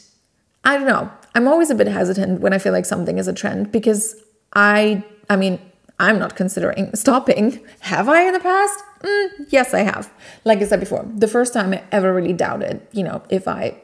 I 0.65 0.77
don't 0.77 0.87
know. 0.87 1.11
I'm 1.35 1.49
always 1.49 1.71
a 1.71 1.75
bit 1.75 1.87
hesitant 1.87 2.41
when 2.41 2.53
I 2.53 2.59
feel 2.59 2.73
like 2.73 2.87
something 2.87 3.19
is 3.19 3.29
a 3.29 3.33
trend 3.33 3.73
because 3.73 4.17
I, 4.55 5.05
I 5.31 5.37
mean, 5.37 5.59
I'm 5.99 6.19
not 6.19 6.37
considering 6.37 6.95
stopping. 6.95 7.61
Have 7.81 8.09
I 8.09 8.23
in 8.23 8.33
the 8.33 8.41
past? 8.41 8.83
Mm, 9.01 9.29
yes, 9.51 9.75
I 9.75 9.81
have. 9.81 10.13
Like 10.45 10.61
I 10.61 10.67
said 10.67 10.81
before, 10.81 11.05
the 11.15 11.29
first 11.29 11.53
time 11.53 11.73
I 11.73 11.83
ever 11.93 12.13
really 12.13 12.33
doubted, 12.33 12.81
you 12.93 13.03
know, 13.03 13.23
if 13.29 13.47
I 13.47 13.77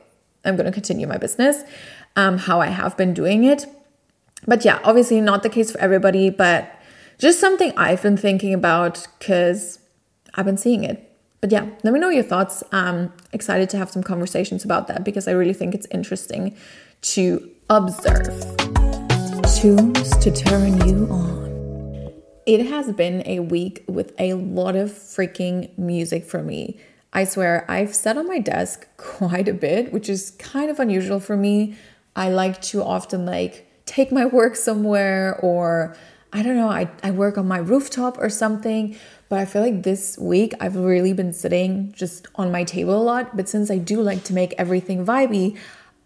am 0.45 0.57
going 0.57 0.67
to 0.67 0.73
continue 0.73 1.07
my 1.07 1.19
business, 1.19 1.63
um, 2.17 2.39
how 2.39 2.61
I 2.61 2.67
have 2.67 2.97
been 2.97 3.15
doing 3.15 3.45
it. 3.45 3.67
But 4.47 4.65
yeah, 4.65 4.81
obviously 4.85 5.21
not 5.21 5.43
the 5.43 5.49
case 5.49 5.71
for 5.71 5.81
everybody, 5.81 6.31
but 6.31 6.73
just 7.19 7.41
something 7.41 7.73
I've 7.77 8.03
been 8.03 8.17
thinking 8.17 8.55
about 8.55 9.07
because 9.19 9.81
I've 10.35 10.47
been 10.47 10.57
seeing 10.57 10.85
it. 10.85 11.05
But 11.41 11.53
yeah, 11.53 11.67
let 11.85 11.93
me 11.93 12.01
know 12.01 12.09
your 12.09 12.25
thoughts. 12.25 12.65
I'm 12.73 13.13
excited 13.33 13.71
to 13.71 13.77
have 13.77 13.91
some 13.91 14.03
conversations 14.03 14.65
about 14.65 14.89
that 14.89 15.05
because 15.05 15.29
I 15.29 15.33
really 15.33 15.55
think 15.55 15.75
it's 15.75 15.87
interesting 15.91 16.57
to 17.03 17.49
observe. 17.71 18.27
Tunes 19.57 20.17
to 20.19 20.31
turn 20.31 20.87
you 20.87 21.07
on. 21.11 21.48
It 22.49 22.65
has 22.65 22.91
been 22.93 23.23
a 23.27 23.41
week 23.41 23.85
with 23.87 24.19
a 24.19 24.33
lot 24.33 24.75
of 24.75 24.91
freaking 24.91 25.77
music 25.77 26.25
for 26.25 26.43
me. 26.43 26.81
I 27.13 27.25
swear, 27.25 27.67
I've 27.69 27.95
sat 27.95 28.17
on 28.17 28.27
my 28.27 28.39
desk 28.39 28.89
quite 28.97 29.49
a 29.49 29.53
bit, 29.53 29.93
which 29.93 30.09
is 30.09 30.31
kind 30.31 30.71
of 30.71 30.81
unusual 30.81 31.21
for 31.21 31.37
me. 31.37 31.77
I 32.17 32.31
like 32.31 32.63
to 32.63 32.83
often 32.83 33.27
like 33.27 33.71
take 33.85 34.11
my 34.11 34.25
work 34.25 34.57
somewhere 34.57 35.39
or 35.43 35.95
I 36.33 36.43
don't 36.43 36.57
know, 36.57 36.71
I, 36.71 36.91
I 37.03 37.11
work 37.11 37.37
on 37.37 37.47
my 37.47 37.59
rooftop 37.59 38.17
or 38.17 38.31
something. 38.31 38.97
But 39.29 39.41
I 39.41 39.45
feel 39.45 39.61
like 39.61 39.83
this 39.83 40.17
week 40.17 40.55
I've 40.59 40.77
really 40.77 41.13
been 41.13 41.35
sitting 41.35 41.93
just 41.93 42.29
on 42.37 42.51
my 42.51 42.65
table 42.65 42.97
a 42.97 43.05
lot. 43.05 43.37
But 43.37 43.51
since 43.51 43.71
I 43.71 43.77
do 43.77 44.01
like 44.01 44.25
to 44.25 44.33
make 44.33 44.55
everything 44.57 45.05
vibey, 45.05 45.59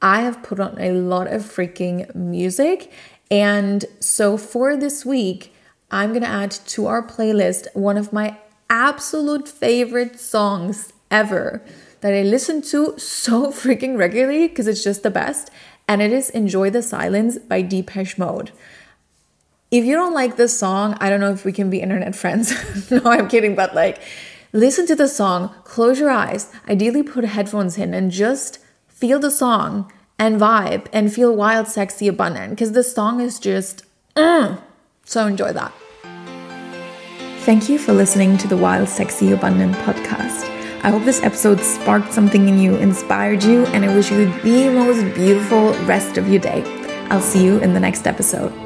I 0.03 0.22
have 0.22 0.43
put 0.43 0.59
on 0.59 0.76
a 0.80 0.90
lot 0.90 1.28
of 1.28 1.43
freaking 1.43 2.12
music. 2.16 2.90
And 3.30 3.84
so 4.01 4.36
for 4.36 4.76
this 4.76 5.07
week, 5.07 5.51
I'm 5.93 6.11
going 6.11 6.22
to 6.22 6.28
add 6.28 6.51
to 6.51 6.86
our 6.86 7.07
playlist 7.07 7.66
one 7.74 7.99
of 7.99 8.12
my 8.12 8.38
absolute 8.70 9.47
favorite 9.47 10.18
songs 10.18 10.95
ever 11.11 11.62
that 12.01 12.14
I 12.14 12.22
listen 12.22 12.62
to 12.62 12.99
so 12.99 13.47
freaking 13.53 13.99
regularly 13.99 14.49
because 14.49 14.66
it's 14.66 14.82
just 14.82 15.03
the 15.03 15.11
best. 15.11 15.51
And 15.86 16.01
it 16.01 16.11
is 16.11 16.30
Enjoy 16.30 16.70
the 16.70 16.82
Silence 16.82 17.36
by 17.36 17.61
Depeche 17.61 18.16
Mode. 18.16 18.53
If 19.70 19.84
you 19.84 19.95
don't 19.95 20.14
like 20.14 20.36
this 20.36 20.59
song, 20.59 20.97
I 21.01 21.11
don't 21.11 21.20
know 21.20 21.32
if 21.32 21.45
we 21.45 21.53
can 21.53 21.68
be 21.68 21.80
internet 21.80 22.16
friends. 22.16 22.90
no, 22.90 23.03
I'm 23.05 23.28
kidding, 23.28 23.55
but 23.55 23.74
like, 23.74 24.01
listen 24.53 24.86
to 24.86 24.97
the 24.97 25.09
song, 25.09 25.55
close 25.64 26.01
your 26.01 26.11
eyes, 26.11 26.51
ideally 26.68 27.03
put 27.03 27.24
headphones 27.24 27.76
in, 27.76 27.93
and 27.93 28.11
just 28.11 28.59
feel 28.88 29.18
the 29.18 29.30
song 29.30 29.93
and 30.18 30.40
vibe 30.40 30.86
and 30.93 31.12
feel 31.12 31.34
wild, 31.34 31.68
sexy, 31.68 32.09
abundant 32.09 32.51
because 32.51 32.72
this 32.72 32.95
song 32.95 33.20
is 33.20 33.38
just, 33.38 33.84
mm. 34.16 34.59
so 35.05 35.26
enjoy 35.26 35.53
that. 35.53 35.72
Thank 37.45 37.68
you 37.68 37.76
for 37.76 37.93
listening 37.93 38.38
to 38.38 38.47
the 38.47 38.57
Wild, 38.57 38.88
Sexy, 38.88 39.32
Abundant 39.32 39.74
podcast. 39.78 40.49
I 40.84 40.90
hope 40.90 41.03
this 41.03 41.20
episode 41.24 41.59
sparked 41.59 42.12
something 42.12 42.49
in 42.49 42.61
you, 42.61 42.76
inspired 42.76 43.43
you, 43.43 43.66
and 43.66 43.84
I 43.84 43.93
wish 43.93 44.12
you 44.12 44.26
the 44.43 44.70
most 44.70 45.12
beautiful 45.16 45.72
rest 45.84 46.18
of 46.18 46.28
your 46.28 46.40
day. 46.40 46.62
I'll 47.11 47.20
see 47.20 47.45
you 47.45 47.59
in 47.59 47.74
the 47.74 47.80
next 47.80 48.07
episode. 48.07 48.61